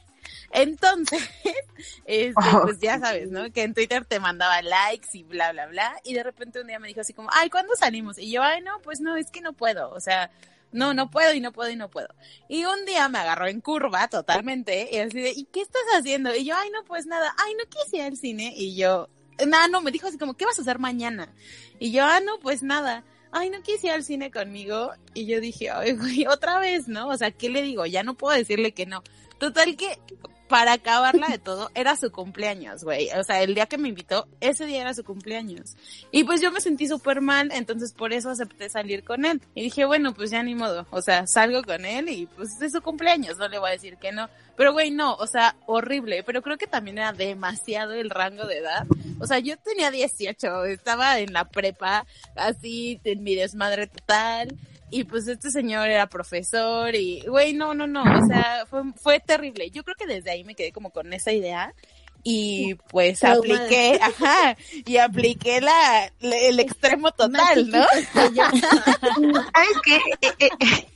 Entonces, 0.52 1.22
este, 2.04 2.34
Oh. 2.52 2.62
pues 2.62 2.78
ya 2.80 2.98
sabes, 2.98 3.30
¿no? 3.30 3.50
Que 3.52 3.62
en 3.62 3.74
Twitter 3.74 4.04
te 4.04 4.20
mandaba 4.20 4.62
likes 4.62 5.08
y 5.12 5.22
bla, 5.24 5.52
bla, 5.52 5.66
bla. 5.66 5.96
Y 6.04 6.14
de 6.14 6.22
repente 6.22 6.60
un 6.60 6.66
día 6.66 6.78
me 6.78 6.88
dijo 6.88 7.00
así 7.00 7.12
como, 7.12 7.28
ay, 7.32 7.50
¿cuándo 7.50 7.74
salimos? 7.76 8.18
Y 8.18 8.30
yo, 8.30 8.42
ay, 8.42 8.60
no, 8.62 8.80
pues 8.82 9.00
no, 9.00 9.16
es 9.16 9.30
que 9.30 9.40
no 9.40 9.52
puedo. 9.52 9.90
O 9.90 10.00
sea, 10.00 10.30
no, 10.72 10.92
no 10.94 11.10
puedo 11.10 11.32
y 11.34 11.40
no 11.40 11.52
puedo 11.52 11.70
y 11.70 11.76
no 11.76 11.88
puedo. 11.90 12.08
Y 12.48 12.64
un 12.64 12.84
día 12.84 13.08
me 13.08 13.18
agarró 13.18 13.46
en 13.48 13.60
curva 13.60 14.08
totalmente 14.08 14.88
y 14.92 14.98
así 14.98 15.20
de, 15.20 15.30
¿y 15.30 15.44
qué 15.46 15.60
estás 15.60 15.82
haciendo? 15.96 16.34
Y 16.34 16.44
yo, 16.44 16.54
ay, 16.56 16.70
no, 16.70 16.84
pues 16.84 17.06
nada, 17.06 17.34
ay, 17.44 17.54
no 17.54 17.64
quise 17.68 17.96
ir 17.98 18.02
al 18.02 18.16
cine. 18.16 18.52
Y 18.56 18.76
yo, 18.76 19.08
nada, 19.46 19.68
no, 19.68 19.80
me 19.80 19.90
dijo 19.90 20.06
así 20.06 20.18
como, 20.18 20.34
¿qué 20.34 20.44
vas 20.44 20.58
a 20.58 20.62
hacer 20.62 20.78
mañana? 20.78 21.32
Y 21.78 21.92
yo, 21.92 22.04
ah, 22.04 22.20
no, 22.20 22.38
pues 22.40 22.62
nada. 22.62 23.04
Ay, 23.30 23.50
no 23.50 23.62
quise 23.62 23.88
ir 23.88 23.92
al 23.92 24.04
cine 24.04 24.30
conmigo. 24.30 24.92
Y 25.12 25.26
yo 25.26 25.40
dije, 25.40 25.70
ay, 25.70 25.92
güey, 25.92 26.26
otra 26.26 26.58
vez, 26.58 26.88
¿no? 26.88 27.08
O 27.08 27.16
sea, 27.16 27.30
¿qué 27.30 27.48
le 27.48 27.62
digo? 27.62 27.86
Ya 27.86 28.02
no 28.02 28.14
puedo 28.14 28.36
decirle 28.36 28.72
que 28.72 28.86
no. 28.86 29.02
Total 29.38 29.76
que, 29.76 29.98
para 30.48 30.74
acabarla 30.74 31.28
de 31.28 31.38
todo, 31.38 31.70
era 31.74 31.96
su 31.96 32.10
cumpleaños, 32.12 32.84
güey. 32.84 33.08
O 33.18 33.24
sea, 33.24 33.42
el 33.42 33.54
día 33.54 33.66
que 33.66 33.78
me 33.78 33.88
invitó, 33.88 34.28
ese 34.40 34.66
día 34.66 34.82
era 34.82 34.94
su 34.94 35.04
cumpleaños. 35.04 35.76
Y 36.10 36.24
pues 36.24 36.40
yo 36.40 36.52
me 36.52 36.60
sentí 36.60 36.86
súper 36.86 37.20
mal, 37.20 37.50
entonces 37.52 37.92
por 37.92 38.12
eso 38.12 38.30
acepté 38.30 38.68
salir 38.68 39.04
con 39.04 39.24
él. 39.24 39.40
Y 39.54 39.62
dije, 39.62 39.84
bueno, 39.86 40.12
pues 40.14 40.30
ya 40.30 40.42
ni 40.42 40.54
modo. 40.54 40.86
O 40.90 41.00
sea, 41.00 41.26
salgo 41.26 41.62
con 41.62 41.84
él 41.84 42.08
y 42.08 42.26
pues 42.26 42.60
es 42.60 42.72
su 42.72 42.82
cumpleaños, 42.82 43.38
no 43.38 43.48
le 43.48 43.58
voy 43.58 43.70
a 43.70 43.72
decir 43.72 43.96
que 43.96 44.12
no. 44.12 44.28
Pero 44.56 44.72
güey, 44.72 44.90
no, 44.90 45.14
o 45.14 45.26
sea, 45.26 45.56
horrible. 45.66 46.22
Pero 46.22 46.42
creo 46.42 46.58
que 46.58 46.66
también 46.66 46.98
era 46.98 47.12
demasiado 47.12 47.92
el 47.92 48.10
rango 48.10 48.46
de 48.46 48.58
edad. 48.58 48.86
O 49.20 49.26
sea, 49.26 49.38
yo 49.38 49.56
tenía 49.56 49.90
18, 49.90 50.64
estaba 50.66 51.18
en 51.18 51.32
la 51.32 51.48
prepa, 51.48 52.06
así, 52.36 53.00
en 53.04 53.22
mi 53.22 53.34
desmadre 53.34 53.86
total. 53.86 54.56
Y 54.96 55.02
pues 55.04 55.26
este 55.26 55.50
señor 55.50 55.88
era 55.88 56.06
profesor 56.06 56.94
y, 56.94 57.20
güey, 57.26 57.52
no, 57.52 57.74
no, 57.74 57.86
no, 57.88 58.02
o 58.04 58.26
sea, 58.28 58.64
fue, 58.70 58.82
fue 59.02 59.18
terrible. 59.18 59.70
Yo 59.70 59.82
creo 59.82 59.96
que 59.98 60.06
desde 60.06 60.30
ahí 60.30 60.44
me 60.44 60.54
quedé 60.54 60.70
como 60.70 60.90
con 60.90 61.12
esa 61.12 61.32
idea 61.32 61.74
y 62.22 62.74
pues 62.90 63.24
apliqué, 63.24 63.98
ajá, 64.00 64.56
y 64.86 64.96
apliqué 64.98 65.60
la, 65.60 66.12
la- 66.20 66.38
el 66.38 66.60
extremo 66.60 67.10
total, 67.10 67.68
¿no? 67.70 67.84
¿Sabes 68.14 69.80
qué? 69.84 69.96
Eh, 69.96 70.32
eh, 70.38 70.48
eh, 70.60 70.86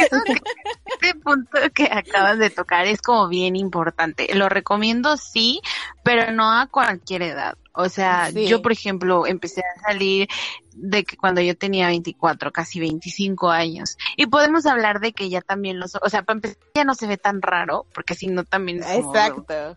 eso 0.00 0.16
este 0.86 1.14
punto 1.20 1.58
que 1.74 1.84
acabas 1.84 2.38
de 2.38 2.50
tocar 2.50 2.86
es 2.86 3.00
como 3.00 3.28
bien 3.28 3.54
importante. 3.56 4.34
Lo 4.34 4.48
recomiendo 4.48 5.16
sí, 5.16 5.60
pero 6.02 6.32
no 6.32 6.50
a 6.58 6.66
cualquier 6.68 7.22
edad. 7.22 7.56
O 7.72 7.88
sea, 7.88 8.30
Sí. 8.32 8.46
yo 8.48 8.62
por 8.62 8.72
ejemplo 8.72 9.26
empecé 9.26 9.60
a 9.60 9.80
salir 9.82 10.28
de 10.78 11.04
que 11.04 11.16
cuando 11.16 11.40
yo 11.40 11.56
tenía 11.56 11.86
24, 11.88 12.52
casi 12.52 12.78
25 12.80 13.50
años. 13.50 13.96
Y 14.16 14.26
podemos 14.26 14.66
hablar 14.66 15.00
de 15.00 15.12
que 15.12 15.28
ya 15.30 15.40
también 15.40 15.80
los, 15.80 15.94
o 15.96 16.08
sea, 16.10 16.22
para 16.22 16.36
empezar 16.36 16.58
ya 16.74 16.84
no 16.84 16.94
se 16.94 17.06
ve 17.06 17.16
tan 17.16 17.40
raro, 17.42 17.86
porque 17.94 18.14
si 18.14 18.26
no 18.26 18.44
también 18.44 18.78
es 18.82 18.86
como- 19.02 19.14
Exacto. 19.16 19.76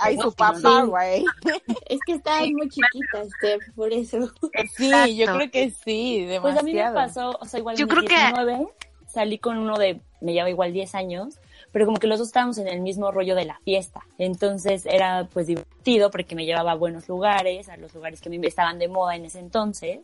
Ay, 0.00 0.18
su 0.18 0.32
papá, 0.32 0.82
güey. 0.82 1.24
Es 1.88 2.00
que 2.04 2.12
estaba 2.12 2.40
muy 2.40 2.68
chiquita, 2.68 3.24
Steph, 3.38 3.62
por 3.74 3.92
eso. 3.92 4.30
Sí, 4.76 5.16
yo 5.16 5.26
creo 5.34 5.50
que 5.50 5.70
sí, 5.70 6.24
demasiado. 6.24 6.42
Pues 6.42 6.58
a 6.58 6.62
mí 6.62 6.74
me 6.74 6.90
pasó, 6.92 7.36
o 7.40 7.44
sea, 7.46 7.60
igual 7.60 7.76
Yo 7.76 7.84
en 7.84 7.88
creo 7.88 8.02
que- 8.02 8.16
19 8.16 8.68
salí 9.08 9.38
con 9.38 9.58
uno 9.58 9.76
de, 9.78 10.00
me 10.20 10.32
lleva 10.32 10.50
igual 10.50 10.72
10 10.72 10.94
años, 10.94 11.38
pero 11.72 11.86
como 11.86 11.98
que 11.98 12.06
los 12.06 12.18
dos 12.18 12.28
estábamos 12.28 12.58
en 12.58 12.68
el 12.68 12.80
mismo 12.80 13.10
rollo 13.12 13.34
de 13.34 13.44
la 13.44 13.58
fiesta. 13.64 14.00
Entonces 14.18 14.86
era 14.86 15.28
pues 15.32 15.46
divertido 15.46 16.10
porque 16.10 16.34
me 16.34 16.44
llevaba 16.44 16.72
a 16.72 16.76
buenos 16.76 17.08
lugares, 17.08 17.68
a 17.68 17.76
los 17.76 17.94
lugares 17.94 18.20
que 18.20 18.30
me 18.30 18.44
estaban 18.46 18.78
de 18.78 18.88
moda 18.88 19.14
en 19.16 19.24
ese 19.24 19.38
entonces 19.40 20.00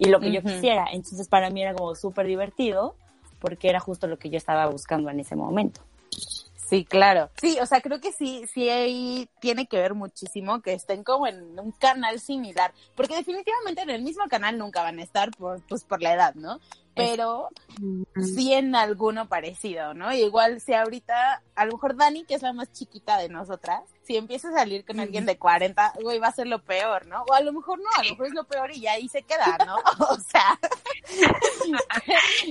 y 0.00 0.08
lo 0.08 0.18
que 0.18 0.32
yo 0.32 0.42
quisiera. 0.42 0.86
Entonces 0.90 1.28
para 1.28 1.50
mí 1.50 1.62
era 1.62 1.74
como 1.74 1.94
súper 1.94 2.26
divertido 2.26 2.96
porque 3.38 3.68
era 3.68 3.80
justo 3.80 4.06
lo 4.06 4.18
que 4.18 4.30
yo 4.30 4.38
estaba 4.38 4.66
buscando 4.66 5.10
en 5.10 5.20
ese 5.20 5.36
momento. 5.36 5.82
Sí, 6.70 6.84
claro. 6.84 7.30
Sí, 7.40 7.58
o 7.60 7.66
sea, 7.66 7.80
creo 7.80 8.00
que 8.00 8.12
sí, 8.12 8.44
sí 8.46 8.68
ahí 8.68 9.28
tiene 9.40 9.66
que 9.66 9.76
ver 9.76 9.94
muchísimo 9.94 10.62
que 10.62 10.72
estén 10.72 11.02
como 11.04 11.26
en 11.26 11.58
un 11.58 11.72
canal 11.72 12.20
similar, 12.20 12.72
porque 12.94 13.16
definitivamente 13.16 13.82
en 13.82 13.90
el 13.90 14.02
mismo 14.02 14.24
canal 14.28 14.56
nunca 14.56 14.82
van 14.82 15.00
a 15.00 15.02
estar 15.02 15.32
por, 15.32 15.60
pues 15.66 15.84
por 15.84 16.00
la 16.00 16.14
edad, 16.14 16.34
¿no? 16.34 16.60
Pero 17.00 17.48
sí 18.34 18.52
en 18.52 18.74
alguno 18.74 19.28
parecido, 19.28 19.94
¿no? 19.94 20.12
Igual 20.12 20.60
si 20.60 20.74
ahorita, 20.74 21.42
a 21.54 21.64
lo 21.64 21.72
mejor 21.72 21.96
Dani, 21.96 22.24
que 22.24 22.34
es 22.34 22.42
la 22.42 22.52
más 22.52 22.72
chiquita 22.72 23.18
de 23.18 23.28
nosotras, 23.28 23.82
si 24.02 24.16
empieza 24.16 24.48
a 24.48 24.52
salir 24.52 24.84
con 24.84 25.00
alguien 25.00 25.26
de 25.26 25.38
40, 25.38 25.94
güey, 26.02 26.18
va 26.18 26.28
a 26.28 26.32
ser 26.32 26.46
lo 26.46 26.62
peor, 26.62 27.06
¿no? 27.06 27.24
O 27.30 27.34
a 27.34 27.40
lo 27.40 27.52
mejor 27.52 27.78
no, 27.78 27.88
a 27.96 28.02
lo 28.04 28.10
mejor 28.10 28.26
es 28.26 28.34
lo 28.34 28.44
peor 28.44 28.70
y 28.72 28.80
ya 28.80 28.92
ahí 28.92 29.08
se 29.08 29.22
queda, 29.22 29.56
¿no? 29.66 29.76
O 30.10 30.16
sea, 30.18 30.58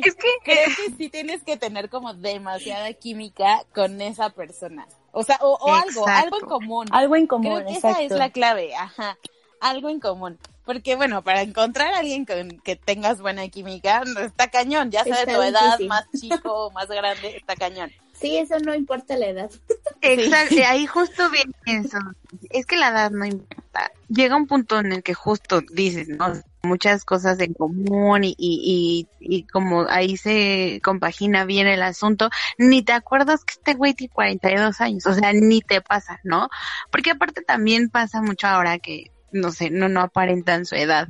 Es 0.04 0.16
que 0.16 0.30
creo 0.44 0.68
que 0.76 0.96
sí 0.98 1.10
tienes 1.10 1.44
que 1.44 1.58
tener 1.58 1.90
como 1.90 2.14
demasiada 2.14 2.92
química 2.94 3.64
con 3.74 4.02
esa 4.02 4.30
persona. 4.30 4.88
O 5.12 5.24
sea, 5.24 5.40
o, 5.42 5.54
o 5.54 5.74
algo, 5.74 6.08
algo 6.08 6.38
en 6.40 6.46
común. 6.48 6.88
Algo 6.92 7.16
en 7.16 7.28
común, 7.28 7.56
Creo 7.56 7.66
que 7.68 7.74
exacto. 7.74 8.00
esa 8.02 8.14
es 8.14 8.20
la 8.20 8.30
clave, 8.32 8.76
ajá. 8.76 9.18
Algo 9.60 9.90
en 9.90 10.00
común. 10.00 10.38
Porque 10.70 10.96
bueno, 10.96 11.24
para 11.24 11.42
encontrar 11.42 11.96
a 11.96 11.98
alguien 11.98 12.26
con 12.26 12.60
que 12.60 12.76
tengas 12.76 13.20
buena 13.20 13.48
química, 13.48 14.04
no, 14.06 14.20
está 14.20 14.52
cañón, 14.52 14.92
ya 14.92 15.04
sea 15.04 15.26
de 15.26 15.34
tu 15.34 15.42
edad, 15.42 15.64
difícil. 15.72 15.88
más 15.88 16.06
chico 16.12 16.68
o 16.68 16.70
más 16.70 16.88
grande, 16.88 17.38
está 17.38 17.56
cañón. 17.56 17.90
Sí, 18.14 18.38
eso 18.38 18.60
no 18.60 18.76
importa 18.76 19.18
la 19.18 19.30
edad. 19.30 19.50
Exacto, 20.02 20.58
ahí 20.68 20.86
justo 20.86 21.28
viene 21.32 21.82
eso. 21.84 21.98
Es 22.52 22.68
que 22.68 22.78
la 22.78 22.90
edad 22.90 23.10
no 23.10 23.26
importa. 23.26 23.92
Llega 24.10 24.36
un 24.36 24.46
punto 24.46 24.78
en 24.78 24.92
el 24.92 25.02
que 25.02 25.16
justo 25.16 25.62
dices, 25.72 26.08
¿no? 26.08 26.34
Muchas 26.62 27.04
cosas 27.04 27.40
en 27.40 27.56
común 27.56 28.24
y, 28.24 28.36
y, 28.38 29.08
y, 29.20 29.38
y 29.38 29.44
como 29.48 29.88
ahí 29.90 30.18
se 30.18 30.82
compagina 30.84 31.46
bien 31.46 31.66
el 31.66 31.82
asunto, 31.82 32.30
ni 32.60 32.84
te 32.84 32.92
acuerdas 32.94 33.44
que 33.44 33.54
este 33.54 33.74
güey 33.74 33.96
tiene 33.96 34.14
42 34.14 34.82
años, 34.82 35.08
o 35.08 35.16
sea, 35.16 35.34
ni 35.34 35.62
te 35.62 35.82
pasa, 35.82 36.20
¿no? 36.24 36.48
Porque 36.92 37.10
aparte 37.10 37.42
también 37.42 37.90
pasa 37.90 38.22
mucho 38.22 38.46
ahora 38.46 38.78
que, 38.78 39.10
no 39.32 39.52
sé, 39.52 39.70
no, 39.70 39.90
no 39.90 40.02
aparentan 40.02 40.66
su 40.66 40.76
edad. 40.76 41.08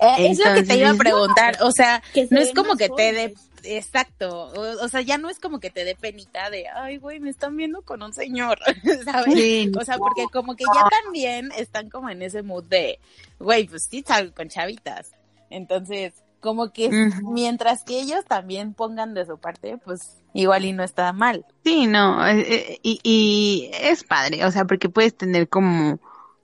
Eh, 0.00 0.30
es 0.30 0.38
lo 0.38 0.54
que 0.54 0.62
te 0.62 0.76
iba 0.76 0.90
a 0.90 0.94
preguntar, 0.94 1.58
o 1.62 1.70
sea, 1.70 2.02
Que 2.12 2.26
se 2.26 2.34
no 2.34 2.40
es 2.40 2.52
como 2.52 2.76
que 2.76 2.88
te 2.88 3.12
dé, 3.12 3.34
exacto, 3.64 4.48
o, 4.48 4.84
o 4.84 4.88
sea, 4.88 5.00
ya 5.00 5.18
no 5.18 5.28
es 5.28 5.38
como 5.38 5.60
que 5.60 5.70
te 5.70 5.84
dé 5.84 5.94
penita 5.94 6.50
de, 6.50 6.68
ay, 6.68 6.98
güey, 6.98 7.20
me 7.20 7.30
están 7.30 7.56
viendo 7.56 7.82
con 7.82 8.02
un 8.02 8.12
señor, 8.12 8.58
¿sabes? 9.04 9.34
Sí, 9.34 9.72
O 9.78 9.84
sea, 9.84 9.98
porque 9.98 10.26
como 10.32 10.56
que 10.56 10.64
ya 10.64 10.88
también 11.02 11.50
están 11.56 11.90
como 11.90 12.10
en 12.10 12.22
ese 12.22 12.42
mood 12.42 12.64
de, 12.64 12.98
güey, 13.38 13.66
pues 13.66 13.86
sí 13.90 14.04
salgo 14.06 14.34
con 14.34 14.48
chavitas. 14.48 15.12
Entonces, 15.50 16.12
como 16.40 16.72
que 16.72 16.90
mientras 17.22 17.82
que 17.82 18.00
ellos 18.00 18.24
también 18.24 18.74
pongan 18.74 19.14
de 19.14 19.26
su 19.26 19.38
parte, 19.38 19.78
pues 19.84 20.22
igual 20.32 20.64
y 20.64 20.72
no 20.72 20.84
está 20.84 21.12
mal. 21.12 21.44
Sí, 21.64 21.86
no, 21.86 22.26
eh, 22.26 22.40
eh, 22.48 22.78
y, 22.82 23.00
y 23.02 23.70
es 23.72 24.04
padre, 24.04 24.44
o 24.44 24.50
sea, 24.50 24.64
porque 24.64 24.88
puedes 24.88 25.16
tener 25.16 25.48
como 25.48 25.98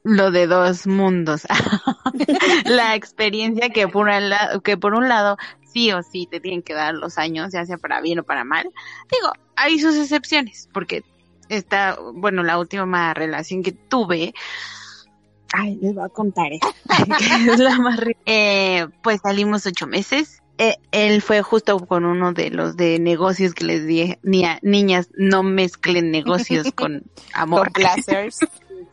lo 0.04 0.30
de 0.30 0.46
dos 0.46 0.86
mundos. 0.86 1.46
la 2.64 2.94
experiencia 2.94 3.70
que 3.70 3.88
por, 3.88 4.08
un 4.08 4.30
lado, 4.30 4.60
que 4.60 4.76
por 4.76 4.94
un 4.94 5.08
lado 5.08 5.36
sí 5.72 5.92
o 5.92 6.02
sí 6.02 6.28
te 6.30 6.40
tienen 6.40 6.62
que 6.62 6.74
dar 6.74 6.94
los 6.94 7.18
años, 7.18 7.52
ya 7.52 7.64
sea 7.64 7.78
para 7.78 8.00
bien 8.00 8.18
o 8.18 8.22
para 8.24 8.44
mal. 8.44 8.64
Digo, 9.10 9.32
hay 9.56 9.78
sus 9.78 9.96
excepciones, 9.96 10.68
porque 10.72 11.02
esta, 11.48 11.98
bueno, 12.14 12.42
la 12.42 12.58
última 12.58 13.14
relación 13.14 13.62
que 13.62 13.72
tuve, 13.72 14.34
ay, 15.52 15.78
les 15.80 15.94
voy 15.94 16.04
a 16.04 16.08
contar 16.08 16.50
que 17.18 17.50
es 17.52 17.58
la 17.58 17.78
más 17.78 18.00
eh, 18.26 18.86
pues 19.02 19.20
salimos 19.22 19.66
ocho 19.66 19.86
meses. 19.86 20.38
Eh, 20.58 20.76
él 20.92 21.22
fue 21.22 21.40
justo 21.42 21.78
con 21.86 22.04
uno 22.04 22.32
de 22.34 22.50
los 22.50 22.76
de 22.76 22.98
negocios 22.98 23.54
que 23.54 23.64
les 23.64 23.86
dije, 23.86 24.18
"Nia- 24.22 24.58
niñas, 24.62 25.08
no 25.16 25.42
mezclen 25.42 26.10
negocios 26.10 26.68
con 26.74 27.02
amor. 27.32 27.72
Con. 27.72 27.82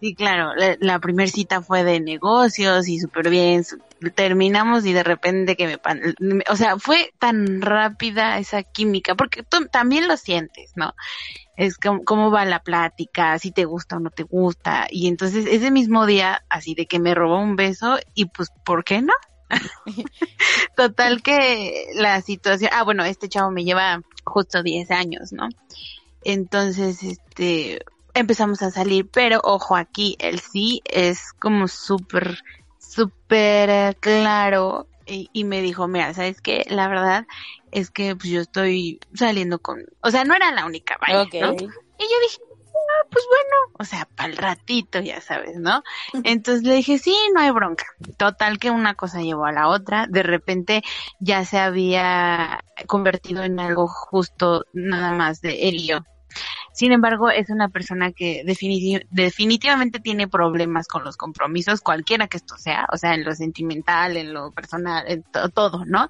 Sí, 0.01 0.15
claro, 0.15 0.55
la, 0.55 0.77
la 0.79 0.99
primera 0.99 1.29
cita 1.29 1.61
fue 1.61 1.83
de 1.83 1.99
negocios 1.99 2.87
y 2.87 2.99
súper 2.99 3.29
bien, 3.29 3.65
su- 3.65 3.81
terminamos 4.15 4.85
y 4.85 4.93
de 4.93 5.03
repente 5.03 5.57
que 5.57 5.67
me, 5.67 5.77
pan- 5.77 5.99
me- 6.19 6.43
o 6.49 6.55
sea, 6.55 6.77
fue 6.79 7.11
tan 7.19 7.61
rápida 7.61 8.37
esa 8.39 8.63
química, 8.63 9.15
porque 9.15 9.43
tú 9.43 9.67
también 9.69 10.07
lo 10.07 10.15
sientes, 10.15 10.71
¿no? 10.75 10.93
Es 11.57 11.77
como, 11.77 12.03
cómo 12.05 12.31
va 12.31 12.45
la 12.45 12.59
plática, 12.61 13.37
si 13.39 13.51
te 13.51 13.65
gusta 13.65 13.97
o 13.97 13.99
no 13.99 14.09
te 14.09 14.23
gusta, 14.23 14.87
y 14.89 15.07
entonces 15.09 15.45
ese 15.47 15.69
mismo 15.69 16.05
día, 16.05 16.41
así 16.49 16.75
de 16.75 16.85
que 16.85 16.99
me 16.99 17.13
robó 17.13 17.41
un 17.41 17.57
beso, 17.57 17.97
y 18.13 18.25
pues, 18.27 18.49
¿por 18.63 18.85
qué 18.85 19.01
no? 19.01 19.13
Total 20.75 21.21
que 21.21 21.87
la 21.95 22.21
situación, 22.21 22.71
ah, 22.73 22.83
bueno, 22.83 23.03
este 23.03 23.29
chavo 23.29 23.51
me 23.51 23.63
lleva 23.65 24.01
justo 24.23 24.63
10 24.63 24.91
años, 24.91 25.31
¿no? 25.33 25.49
Entonces, 26.23 27.03
este, 27.03 27.79
empezamos 28.19 28.61
a 28.61 28.71
salir, 28.71 29.09
pero 29.09 29.39
ojo 29.43 29.75
aquí, 29.75 30.15
él 30.19 30.39
sí 30.39 30.81
es 30.85 31.33
como 31.39 31.67
súper, 31.67 32.39
súper 32.77 33.95
claro 33.97 34.87
y, 35.05 35.29
y 35.33 35.43
me 35.43 35.61
dijo, 35.61 35.87
mira, 35.87 36.13
¿sabes 36.13 36.41
qué? 36.41 36.65
La 36.69 36.87
verdad 36.87 37.25
es 37.71 37.89
que 37.89 38.15
pues, 38.15 38.29
yo 38.29 38.41
estoy 38.41 38.99
saliendo 39.13 39.59
con, 39.59 39.85
o 40.01 40.11
sea, 40.11 40.23
no 40.23 40.35
era 40.35 40.51
la 40.51 40.65
única, 40.65 40.97
vaya. 41.01 41.23
Y 41.31 42.03
yo 42.03 42.19
dije, 42.21 42.39
ah, 42.89 43.07
pues 43.11 43.25
bueno, 43.27 43.77
o 43.79 43.83
sea, 43.83 44.07
para 44.15 44.29
el 44.29 44.37
ratito, 44.37 44.99
ya 44.99 45.21
sabes, 45.21 45.57
¿no? 45.57 45.83
Entonces 46.23 46.63
le 46.63 46.75
dije, 46.75 46.97
sí, 46.97 47.15
no 47.33 47.41
hay 47.41 47.51
bronca. 47.51 47.85
Total 48.17 48.59
que 48.59 48.71
una 48.71 48.95
cosa 48.95 49.21
llevó 49.21 49.45
a 49.45 49.51
la 49.51 49.67
otra. 49.67 50.07
De 50.07 50.23
repente 50.23 50.81
ya 51.19 51.43
se 51.45 51.57
había 51.57 52.63
convertido 52.87 53.43
en 53.43 53.59
algo 53.59 53.87
justo 53.87 54.65
nada 54.73 55.11
más 55.11 55.41
de 55.41 55.67
él 55.67 55.75
y 55.75 55.87
yo. 55.87 55.99
Sin 56.73 56.91
embargo, 56.91 57.29
es 57.29 57.49
una 57.49 57.69
persona 57.69 58.11
que 58.11 58.43
definiti- 58.45 59.05
definitivamente 59.09 59.99
tiene 59.99 60.27
problemas 60.27 60.87
con 60.87 61.03
los 61.03 61.17
compromisos, 61.17 61.81
cualquiera 61.81 62.27
que 62.27 62.37
esto 62.37 62.57
sea, 62.57 62.87
o 62.91 62.97
sea, 62.97 63.13
en 63.15 63.23
lo 63.25 63.35
sentimental, 63.35 64.17
en 64.17 64.33
lo 64.33 64.51
personal, 64.51 65.05
en 65.07 65.23
to- 65.23 65.49
todo, 65.49 65.85
¿no? 65.85 66.07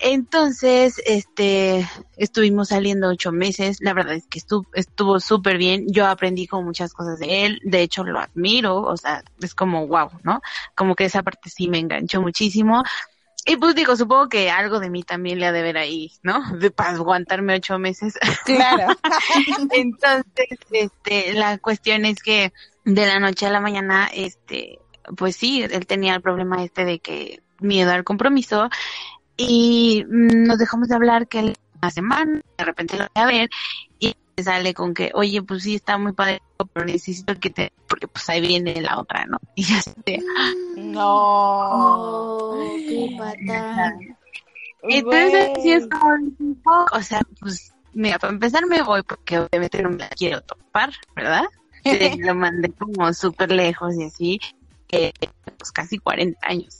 Entonces, 0.00 1.00
este, 1.06 1.84
estuvimos 2.16 2.68
saliendo 2.68 3.08
ocho 3.08 3.32
meses. 3.32 3.78
La 3.80 3.94
verdad 3.94 4.14
es 4.14 4.26
que 4.28 4.38
estuvo, 4.38 5.18
súper 5.20 5.58
bien. 5.58 5.86
Yo 5.92 6.06
aprendí 6.06 6.46
con 6.46 6.64
muchas 6.64 6.92
cosas 6.92 7.18
de 7.18 7.44
él. 7.46 7.60
De 7.64 7.82
hecho, 7.82 8.04
lo 8.04 8.20
admiro. 8.20 8.80
O 8.82 8.96
sea, 8.96 9.22
es 9.40 9.54
como 9.54 9.86
wow, 9.88 10.10
¿no? 10.22 10.40
Como 10.76 10.94
que 10.94 11.04
esa 11.06 11.22
parte 11.24 11.50
sí 11.50 11.68
me 11.68 11.78
enganchó 11.78 12.20
muchísimo. 12.22 12.82
Y 13.48 13.56
pues 13.56 13.74
digo, 13.74 13.96
supongo 13.96 14.28
que 14.28 14.50
algo 14.50 14.78
de 14.78 14.90
mí 14.90 15.02
también 15.02 15.40
le 15.40 15.46
ha 15.46 15.52
de 15.52 15.62
ver 15.62 15.78
ahí, 15.78 16.12
¿no? 16.22 16.42
De 16.58 16.70
para 16.70 16.90
aguantarme 16.90 17.54
ocho 17.54 17.78
meses. 17.78 18.18
Claro. 18.44 18.94
Entonces, 19.72 20.58
este, 20.70 21.32
la 21.32 21.56
cuestión 21.56 22.04
es 22.04 22.22
que 22.22 22.52
de 22.84 23.06
la 23.06 23.18
noche 23.18 23.46
a 23.46 23.50
la 23.50 23.60
mañana, 23.60 24.10
este, 24.12 24.78
pues 25.16 25.36
sí, 25.36 25.62
él 25.62 25.86
tenía 25.86 26.14
el 26.14 26.20
problema 26.20 26.62
este 26.62 26.84
de 26.84 26.98
que 26.98 27.40
miedo 27.58 27.90
al 27.90 28.04
compromiso 28.04 28.68
y 29.34 30.04
mm, 30.06 30.44
nos 30.44 30.58
dejamos 30.58 30.88
de 30.88 30.96
hablar 30.96 31.26
que 31.26 31.38
él 31.40 31.56
una 31.80 31.90
semana, 31.90 32.42
de 32.58 32.64
repente 32.64 32.98
lo 32.98 33.06
voy 33.14 33.22
a 33.22 33.26
ver 33.26 33.50
sale 34.42 34.74
con 34.74 34.94
que, 34.94 35.10
oye, 35.14 35.42
pues 35.42 35.62
sí, 35.62 35.74
está 35.76 35.98
muy 35.98 36.12
padre, 36.12 36.42
pero 36.72 36.86
necesito 36.86 37.38
que 37.38 37.50
te, 37.50 37.72
porque 37.88 38.08
pues 38.08 38.28
ahí 38.28 38.40
viene 38.40 38.80
la 38.80 38.98
otra, 38.98 39.24
¿no? 39.26 39.38
Y 39.54 39.64
ya 39.64 39.82
sé, 39.82 39.94
No. 40.76 41.04
Oh, 41.06 42.76
qué 42.76 43.16
patán. 43.18 44.16
Entonces, 44.82 45.50
sí 45.62 45.72
es 45.72 45.86
como, 45.88 46.14
un 46.14 46.60
poco, 46.62 46.96
o 46.96 47.02
sea, 47.02 47.20
pues, 47.40 47.74
mira, 47.92 48.18
para 48.18 48.32
empezar 48.32 48.64
me 48.66 48.82
voy 48.82 49.02
porque 49.02 49.40
obviamente 49.40 49.82
no 49.82 49.90
me 49.90 49.98
la 49.98 50.08
quiero 50.10 50.40
topar, 50.42 50.92
¿verdad? 51.16 51.44
Lo 52.18 52.34
mandé 52.34 52.70
como 52.72 53.12
súper 53.12 53.50
lejos 53.50 53.94
y 53.96 54.04
así, 54.04 54.40
eh, 54.90 55.12
pues 55.58 55.72
casi 55.72 55.98
40 55.98 56.38
años. 56.46 56.78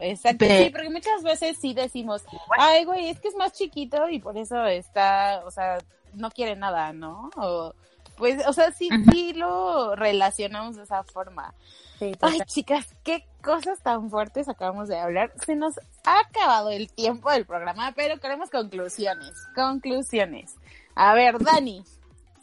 Exacto, 0.00 0.46
Sí, 0.46 0.70
porque 0.70 0.90
muchas 0.90 1.22
veces 1.22 1.58
sí 1.60 1.74
decimos, 1.74 2.24
ay, 2.58 2.84
güey, 2.84 3.10
es 3.10 3.20
que 3.20 3.28
es 3.28 3.34
más 3.34 3.52
chiquito 3.52 4.08
y 4.08 4.18
por 4.18 4.36
eso 4.38 4.64
está, 4.66 5.42
o 5.44 5.50
sea, 5.50 5.78
no 6.14 6.30
quiere 6.30 6.56
nada, 6.56 6.92
¿no? 6.92 7.30
O, 7.36 7.74
pues, 8.16 8.46
o 8.46 8.52
sea, 8.52 8.70
sí, 8.72 8.88
sí 9.10 9.32
lo 9.32 9.96
relacionamos 9.96 10.76
de 10.76 10.82
esa 10.82 11.02
forma. 11.04 11.54
Sí, 11.98 12.12
Ay, 12.20 12.40
chicas, 12.46 12.94
qué 13.02 13.26
cosas 13.42 13.80
tan 13.82 14.10
fuertes 14.10 14.48
acabamos 14.48 14.88
de 14.88 14.98
hablar. 14.98 15.32
Se 15.44 15.54
nos 15.54 15.78
ha 16.04 16.20
acabado 16.20 16.70
el 16.70 16.90
tiempo 16.92 17.30
del 17.30 17.46
programa, 17.46 17.92
pero 17.94 18.18
queremos 18.18 18.50
conclusiones. 18.50 19.32
Conclusiones. 19.54 20.56
A 20.94 21.14
ver, 21.14 21.38
Dani, 21.38 21.84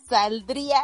¿saldrías 0.08 0.84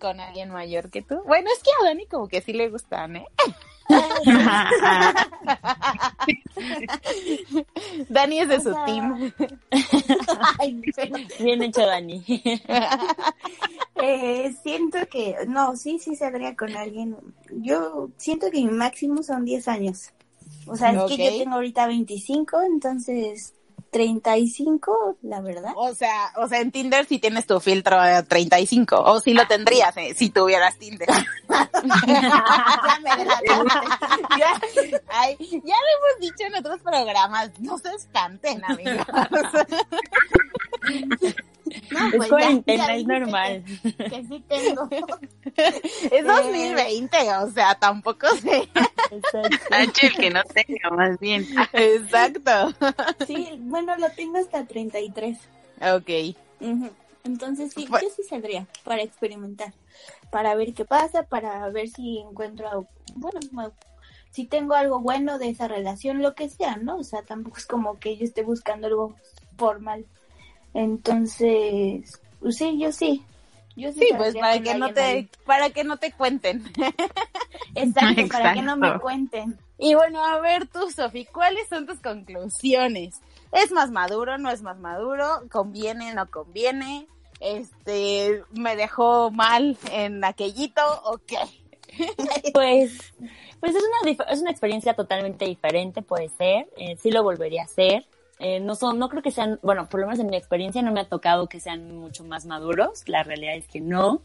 con 0.00 0.20
alguien 0.20 0.50
mayor 0.50 0.90
que 0.90 1.02
tú? 1.02 1.22
Bueno, 1.24 1.48
es 1.52 1.62
que 1.62 1.70
a 1.80 1.84
Dani 1.86 2.06
como 2.06 2.28
que 2.28 2.40
sí 2.40 2.52
le 2.52 2.68
gustan, 2.68 3.16
¿eh? 3.16 3.26
Dani 8.08 8.40
es 8.40 8.48
de 8.48 8.60
su 8.60 8.74
team. 8.86 9.32
Ay, 10.58 10.82
Bien 11.40 11.62
hecho, 11.62 11.86
Dani. 11.86 12.24
eh, 13.96 14.54
siento 14.62 14.98
que, 15.10 15.36
no, 15.48 15.76
sí, 15.76 15.98
sí 15.98 16.16
saldría 16.16 16.56
con 16.56 16.74
alguien. 16.76 17.16
Yo 17.50 18.08
siento 18.16 18.50
que 18.50 18.58
mi 18.58 18.70
máximo 18.70 19.22
son 19.22 19.44
10 19.44 19.68
años. 19.68 20.10
O 20.66 20.76
sea, 20.76 20.92
es 20.92 21.02
que 21.04 21.16
yo 21.16 21.38
tengo 21.38 21.54
ahorita 21.56 21.86
25, 21.86 22.62
entonces 22.62 23.54
35, 23.92 25.18
la 25.22 25.42
verdad. 25.42 25.72
O 25.76 25.94
sea, 25.94 26.32
o 26.36 26.48
sea, 26.48 26.60
en 26.60 26.72
Tinder 26.72 27.04
si 27.04 27.18
tienes 27.18 27.46
tu 27.46 27.60
filtro 27.60 28.00
de 28.00 28.22
35, 28.22 28.98
o 28.98 29.20
si 29.20 29.34
lo 29.34 29.46
tendrías 29.46 29.94
eh, 29.98 30.14
si 30.14 30.30
tuvieras 30.30 30.78
Tinder. 30.78 31.08
ya 31.48 32.98
me 33.02 33.16
delataste. 33.16 33.48
ya, 34.38 34.60
ay, 35.10 35.36
ya 35.38 35.76
lo 35.76 35.88
hemos 35.94 36.20
dicho 36.20 36.44
en 36.46 36.54
otros 36.54 36.80
programas, 36.80 37.50
no 37.60 37.76
se 37.78 37.90
espanten, 37.94 38.62
amigos. 38.64 39.06
No, 41.90 42.06
Es 42.08 42.14
pues 42.16 42.22
ya- 42.22 42.28
cuarentena, 42.28 42.86
ya 42.86 42.94
es 42.94 43.06
dijiste 43.06 43.20
normal. 43.20 43.64
Que, 43.82 43.94
que 44.10 44.24
sí 44.24 44.44
tengo. 44.48 44.88
es 46.10 46.24
2020, 46.26 47.16
o 47.42 47.50
sea, 47.50 47.74
tampoco 47.74 48.26
sé. 48.36 48.68
Exacto. 49.10 49.56
El 50.02 50.12
que 50.16 50.30
no 50.30 50.42
tenga, 50.44 50.90
más 50.90 51.18
bien. 51.18 51.46
Exacto. 51.72 52.72
Sí, 53.26 53.48
bueno, 53.60 53.96
lo 53.96 54.10
tengo 54.10 54.38
hasta 54.38 54.64
33. 54.64 55.38
Ok. 55.94 56.36
Ujú. 56.60 56.90
Entonces 57.24 57.72
sí, 57.74 57.86
Pues- 57.88 58.02
yo 58.02 58.08
sí 58.16 58.22
saldría 58.24 58.66
para 58.84 59.02
experimentar, 59.02 59.72
para 60.30 60.54
ver 60.54 60.74
qué 60.74 60.84
pasa, 60.84 61.22
para 61.24 61.68
ver 61.70 61.88
si 61.88 62.18
encuentro, 62.18 62.68
algo- 62.68 62.88
bueno, 63.14 63.38
si 64.30 64.46
tengo 64.46 64.74
algo 64.74 64.98
bueno 65.00 65.38
de 65.38 65.50
esa 65.50 65.68
relación, 65.68 66.22
lo 66.22 66.34
que 66.34 66.48
sea, 66.48 66.76
¿no? 66.76 66.96
O 66.96 67.04
sea, 67.04 67.22
tampoco 67.22 67.58
es 67.58 67.66
como 67.66 67.98
que 68.00 68.16
yo 68.16 68.24
esté 68.24 68.42
buscando 68.42 68.86
algo 68.88 69.14
formal. 69.56 70.04
Entonces, 70.74 72.20
pues 72.40 72.56
sí, 72.56 72.78
yo 72.78 72.92
sí. 72.92 73.24
Yo 73.74 73.90
sí, 73.92 74.00
Sí, 74.00 74.08
pues 74.16 74.34
para 74.34 74.60
que 74.60 74.74
no 74.74 74.92
te, 74.92 75.28
para 75.46 75.70
que 75.70 75.84
no 75.84 75.96
te 75.96 76.12
cuenten. 76.12 76.62
Exacto, 77.74 78.28
para 78.30 78.52
que 78.52 78.62
no 78.62 78.76
me 78.76 78.98
cuenten. 78.98 79.58
Y 79.78 79.94
bueno, 79.94 80.24
a 80.24 80.38
ver 80.40 80.66
tú, 80.66 80.90
Sofi, 80.90 81.24
¿cuáles 81.24 81.68
son 81.68 81.86
tus 81.86 81.98
conclusiones? 82.00 83.20
¿Es 83.50 83.72
más 83.72 83.90
maduro, 83.90 84.38
no 84.38 84.50
es 84.50 84.62
más 84.62 84.78
maduro? 84.78 85.26
¿Conviene, 85.50 86.14
no 86.14 86.30
conviene? 86.30 87.06
Este, 87.40 88.44
¿me 88.52 88.76
dejó 88.76 89.30
mal 89.30 89.76
en 89.90 90.24
aquellito 90.24 90.82
o 91.04 91.18
qué? 91.18 91.38
Pues, 92.54 93.12
pues 93.60 93.74
es 93.74 93.82
una, 93.82 94.10
es 94.30 94.40
una 94.40 94.50
experiencia 94.50 94.94
totalmente 94.94 95.44
diferente, 95.44 96.00
puede 96.00 96.30
ser. 96.30 96.66
Eh, 96.76 96.96
sí 96.96 97.10
lo 97.10 97.22
volvería 97.22 97.62
a 97.62 97.66
hacer. 97.66 98.06
Eh, 98.44 98.58
no 98.58 98.74
son, 98.74 98.98
no 98.98 99.08
creo 99.08 99.22
que 99.22 99.30
sean, 99.30 99.60
bueno, 99.62 99.88
por 99.88 100.00
lo 100.00 100.06
menos 100.06 100.18
en 100.18 100.26
mi 100.26 100.36
experiencia 100.36 100.82
no 100.82 100.90
me 100.90 100.98
ha 100.98 101.08
tocado 101.08 101.48
que 101.48 101.60
sean 101.60 101.96
mucho 101.96 102.24
más 102.24 102.44
maduros. 102.44 103.08
La 103.08 103.22
realidad 103.22 103.54
es 103.54 103.68
que 103.68 103.80
no. 103.80 104.20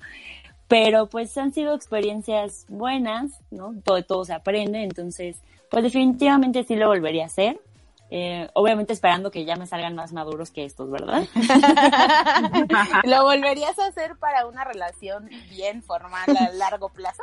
Pero 0.68 1.06
pues 1.08 1.38
han 1.38 1.54
sido 1.54 1.76
experiencias 1.76 2.66
buenas, 2.68 3.40
¿no? 3.52 3.76
Todo, 3.84 4.04
todo 4.04 4.26
se 4.26 4.34
aprende, 4.34 4.82
entonces, 4.82 5.38
pues 5.70 5.84
definitivamente 5.84 6.64
sí 6.64 6.76
lo 6.76 6.88
volvería 6.88 7.24
a 7.24 7.28
hacer. 7.28 7.62
Eh, 8.10 8.50
obviamente 8.54 8.94
esperando 8.94 9.30
que 9.30 9.46
ya 9.46 9.56
me 9.56 9.68
salgan 9.68 9.94
más 9.94 10.14
maduros 10.14 10.50
que 10.50 10.66
estos, 10.66 10.90
¿verdad? 10.90 11.24
¿Lo 13.04 13.24
volverías 13.24 13.78
a 13.78 13.86
hacer 13.86 14.16
para 14.16 14.48
una 14.48 14.64
relación 14.64 15.30
bien 15.50 15.84
formal 15.84 16.26
a 16.40 16.50
largo 16.54 16.90
plazo? 16.90 17.22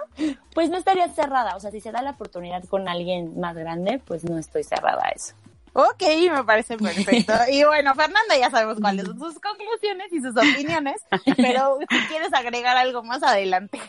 Pues 0.54 0.70
no 0.70 0.76
estaría 0.76 1.09
cerrada, 1.09 1.57
o 1.57 1.61
sea, 1.61 1.72
si 1.72 1.80
se 1.80 1.90
da 1.90 2.02
la 2.02 2.12
oportunidad 2.12 2.62
con 2.64 2.88
alguien 2.88 3.40
más 3.40 3.57
grande, 3.57 4.00
pues 4.04 4.22
no 4.24 4.38
estoy 4.38 4.62
cerrada 4.62 5.02
a 5.07 5.09
eso. 5.09 5.35
Ok, 5.74 6.02
me 6.30 6.44
parece 6.44 6.76
perfecto. 6.76 7.32
Y 7.50 7.64
bueno, 7.64 7.94
Fernanda, 7.94 8.38
ya 8.38 8.48
sabemos 8.48 8.78
cuáles 8.80 9.06
son 9.06 9.18
sus 9.18 9.34
conclusiones 9.40 10.12
y 10.12 10.20
sus 10.20 10.37
opiniones, 10.37 11.02
pero 11.37 11.78
si 11.90 11.98
quieres 12.06 12.32
agregar 12.32 12.76
algo 12.76 13.02
más 13.02 13.22
adelante. 13.22 13.80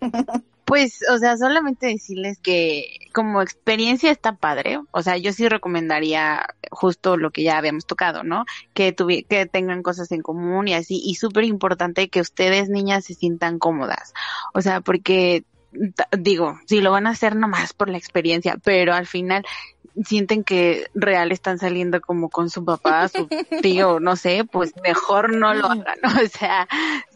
Pues, 0.68 0.98
o 1.10 1.16
sea, 1.16 1.38
solamente 1.38 1.86
decirles 1.86 2.38
que 2.40 3.08
como 3.14 3.40
experiencia 3.40 4.10
está 4.10 4.36
padre. 4.36 4.78
O 4.90 5.00
sea, 5.00 5.16
yo 5.16 5.32
sí 5.32 5.48
recomendaría 5.48 6.46
justo 6.70 7.16
lo 7.16 7.30
que 7.30 7.42
ya 7.42 7.56
habíamos 7.56 7.86
tocado, 7.86 8.22
¿no? 8.22 8.44
Que 8.74 8.92
tuvi 8.92 9.22
que 9.22 9.46
tengan 9.46 9.82
cosas 9.82 10.12
en 10.12 10.20
común 10.20 10.68
y 10.68 10.74
así. 10.74 11.00
Y 11.02 11.14
súper 11.14 11.44
importante 11.44 12.10
que 12.10 12.20
ustedes, 12.20 12.68
niñas, 12.68 13.06
se 13.06 13.14
sientan 13.14 13.58
cómodas. 13.58 14.12
O 14.52 14.60
sea, 14.60 14.82
porque, 14.82 15.44
digo, 16.18 16.60
si 16.66 16.82
lo 16.82 16.92
van 16.92 17.06
a 17.06 17.12
hacer 17.12 17.34
nomás 17.34 17.72
por 17.72 17.88
la 17.88 17.96
experiencia, 17.96 18.58
pero 18.62 18.92
al 18.92 19.06
final 19.06 19.46
sienten 20.04 20.44
que 20.44 20.86
real 20.94 21.32
están 21.32 21.58
saliendo 21.58 22.00
como 22.00 22.28
con 22.28 22.50
su 22.50 22.64
papá, 22.64 23.08
su 23.08 23.28
tío, 23.62 24.00
no 24.00 24.16
sé, 24.16 24.44
pues 24.44 24.74
mejor 24.82 25.34
no 25.34 25.54
lo 25.54 25.66
hagan. 25.66 25.98
O 26.24 26.28
sea, 26.28 26.68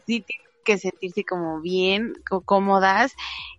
sí 0.06 0.20
tienen 0.20 0.46
que 0.64 0.78
sentirse 0.78 1.24
como 1.24 1.60
bien, 1.60 2.14
cómodas 2.44 3.14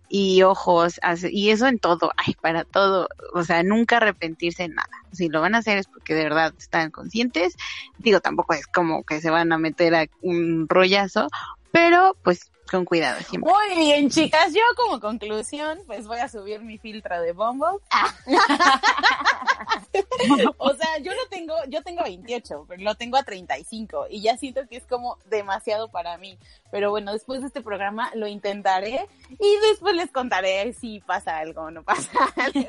y 0.08 0.42
ojos, 0.42 1.00
y 1.30 1.50
eso 1.50 1.66
en 1.66 1.78
todo, 1.78 2.12
ay, 2.16 2.34
para 2.40 2.64
todo, 2.64 3.08
o 3.34 3.42
sea, 3.42 3.62
nunca 3.62 3.96
arrepentirse 3.96 4.64
en 4.64 4.74
nada. 4.74 4.88
Si 5.12 5.28
lo 5.28 5.40
van 5.40 5.54
a 5.54 5.58
hacer 5.58 5.78
es 5.78 5.86
porque 5.86 6.14
de 6.14 6.24
verdad 6.24 6.54
están 6.58 6.90
conscientes. 6.90 7.56
Digo, 7.98 8.20
tampoco 8.20 8.54
es 8.54 8.66
como 8.66 9.02
que 9.04 9.20
se 9.20 9.30
van 9.30 9.52
a 9.52 9.58
meter 9.58 9.94
a 9.94 10.06
un 10.22 10.66
rollazo, 10.68 11.28
pero 11.72 12.16
pues 12.22 12.50
con 12.70 12.84
cuidado 12.84 13.20
siempre. 13.20 13.52
Muy 13.52 13.76
bien, 13.76 14.10
chicas. 14.10 14.52
Yo 14.52 14.62
como 14.76 15.00
conclusión, 15.00 15.78
pues 15.86 16.06
voy 16.06 16.18
a 16.18 16.28
subir 16.28 16.60
mi 16.60 16.78
filtro 16.78 17.20
de 17.20 17.32
Bumble. 17.32 17.78
o 20.58 20.74
sea, 20.74 20.98
yo 20.98 21.12
lo 21.12 21.26
tengo, 21.28 21.54
yo 21.68 21.82
tengo 21.82 22.02
28, 22.02 22.64
pero 22.68 22.82
lo 22.82 22.94
tengo 22.94 23.16
a 23.16 23.22
35 23.22 24.06
y 24.10 24.22
ya 24.22 24.36
siento 24.36 24.66
que 24.68 24.76
es 24.76 24.86
como 24.86 25.18
demasiado 25.26 25.88
para 25.88 26.16
mí. 26.18 26.38
Pero 26.70 26.90
bueno, 26.90 27.12
después 27.12 27.40
de 27.40 27.48
este 27.48 27.60
programa 27.60 28.10
lo 28.14 28.26
intentaré 28.26 29.08
y 29.30 29.56
después 29.68 29.94
les 29.94 30.10
contaré 30.10 30.72
si 30.72 31.00
pasa 31.00 31.38
algo 31.38 31.62
o 31.62 31.70
no 31.70 31.82
pasa 31.82 32.10
algo. 32.36 32.68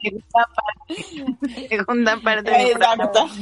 Segunda 1.68 2.20
parte. 2.20 2.72
Exacto. 2.72 3.28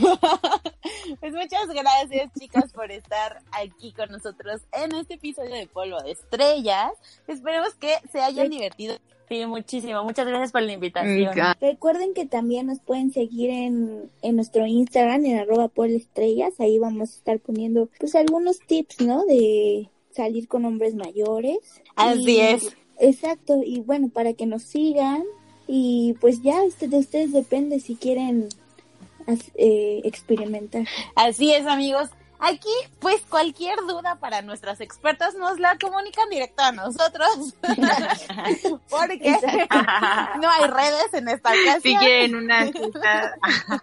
Pues 1.20 1.32
muchas 1.32 1.68
gracias, 1.68 2.32
chicas, 2.38 2.72
por 2.72 2.90
estar 2.90 3.40
aquí 3.52 3.92
con 3.92 4.10
nosotros 4.10 4.62
en 4.72 4.94
este 4.94 5.15
episodio 5.16 5.54
de 5.54 5.66
Polvo 5.66 6.00
de 6.02 6.12
Estrellas. 6.12 6.92
Esperemos 7.26 7.74
que 7.74 7.94
se 8.12 8.20
hayan 8.20 8.48
divertido. 8.50 8.96
Sí, 9.28 9.44
muchísimo. 9.44 10.04
Muchas 10.04 10.26
gracias 10.26 10.52
por 10.52 10.62
la 10.62 10.72
invitación. 10.72 11.34
Recuerden 11.60 12.14
que 12.14 12.26
también 12.26 12.66
nos 12.66 12.78
pueden 12.78 13.12
seguir 13.12 13.50
en, 13.50 14.08
en 14.22 14.36
nuestro 14.36 14.66
Instagram, 14.66 15.24
en 15.26 15.38
arroba 15.40 15.66
polestrellas. 15.68 16.60
Ahí 16.60 16.78
vamos 16.78 17.10
a 17.10 17.16
estar 17.16 17.38
poniendo 17.40 17.88
pues 17.98 18.14
algunos 18.14 18.60
tips, 18.60 19.00
¿no? 19.00 19.24
De 19.24 19.88
salir 20.12 20.46
con 20.46 20.64
hombres 20.64 20.94
mayores. 20.94 21.58
Así 21.96 22.36
Y- 22.36 22.40
es. 22.40 22.76
Exacto. 23.00 23.60
Y 23.64 23.80
bueno, 23.80 24.08
para 24.10 24.32
que 24.34 24.46
nos 24.46 24.62
sigan. 24.62 25.24
Y 25.66 26.14
pues 26.20 26.42
ya 26.42 26.60
de 26.60 26.98
ustedes 26.98 27.32
depende 27.32 27.80
si 27.80 27.96
quieren 27.96 28.48
eh, 29.56 30.02
experimentar. 30.04 30.86
Así 31.16 31.52
es, 31.52 31.66
amigos. 31.66 32.10
Aquí, 32.38 32.72
pues 33.00 33.22
cualquier 33.28 33.78
duda 33.86 34.16
para 34.20 34.42
nuestras 34.42 34.80
expertas 34.80 35.34
nos 35.34 35.58
la 35.58 35.78
comunican 35.78 36.28
directo 36.28 36.62
a 36.62 36.72
nosotros. 36.72 37.28
Porque 38.90 39.36
no 40.40 40.50
hay 40.50 40.64
redes 40.66 41.14
en 41.14 41.28
esta 41.28 41.50
casa. 41.50 41.80
Si 41.80 41.96
quieren 41.96 42.34
una 42.36 42.70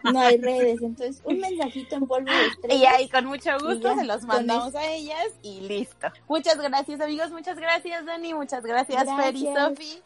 No 0.03 0.19
hay 0.21 0.37
redes. 0.37 0.81
Entonces, 0.81 1.21
un 1.23 1.39
mensajito 1.39 1.95
en 1.95 2.07
polvo 2.07 2.31
de 2.31 2.43
Y 2.43 2.49
estrellas. 2.49 2.93
ahí 2.95 3.09
con 3.09 3.25
mucho 3.25 3.51
gusto 3.59 3.89
ya, 3.89 3.95
se 3.95 4.03
los 4.05 4.23
mandamos 4.23 4.75
a 4.75 4.85
ellas 4.85 5.27
y 5.41 5.61
listo. 5.61 6.07
Muchas 6.27 6.57
gracias 6.57 7.01
amigos, 7.01 7.31
muchas 7.31 7.57
gracias 7.57 8.05
Dani, 8.05 8.33
muchas 8.33 8.63
gracias, 8.63 9.05
Fer 9.17 9.35
y 9.35 9.45
Gracias. 9.45 9.69
Sofi. 9.69 10.01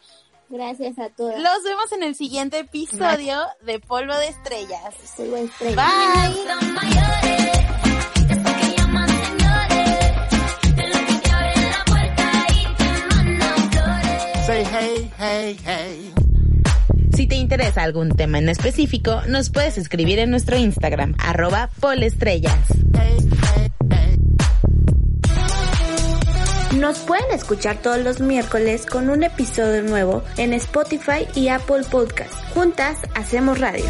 Gracias 0.49 0.97
a 0.99 1.09
todas. 1.09 1.39
Los 1.41 1.63
vemos 1.63 1.91
en 1.91 2.03
el 2.03 2.15
siguiente 2.15 2.59
episodio 2.59 3.45
de 3.63 3.79
Polvo 3.79 4.15
de 4.15 4.29
Estrellas. 4.29 4.95
Polvo 5.17 5.35
de 5.35 5.43
estrellas. 5.43 5.75
Bye. 6.45 7.56
Say 14.57 14.65
hey, 14.65 15.11
hey, 15.19 15.57
hey. 15.65 16.13
Si 17.15 17.27
te 17.27 17.35
interesa 17.35 17.83
algún 17.83 18.09
tema 18.15 18.39
en 18.39 18.49
específico, 18.49 19.21
nos 19.27 19.51
puedes 19.51 19.77
escribir 19.77 20.17
en 20.17 20.31
nuestro 20.31 20.57
Instagram, 20.57 21.13
arroba 21.19 21.69
polestrellas. 21.79 22.57
Nos 26.75 26.97
pueden 26.99 27.25
escuchar 27.33 27.77
todos 27.83 27.99
los 27.99 28.19
miércoles 28.19 28.87
con 28.87 29.11
un 29.11 29.21
episodio 29.21 29.83
nuevo 29.83 30.23
en 30.37 30.53
Spotify 30.53 31.27
y 31.35 31.49
Apple 31.49 31.83
Podcast. 31.91 32.33
Juntas 32.55 32.97
hacemos 33.13 33.59
radio. 33.59 33.85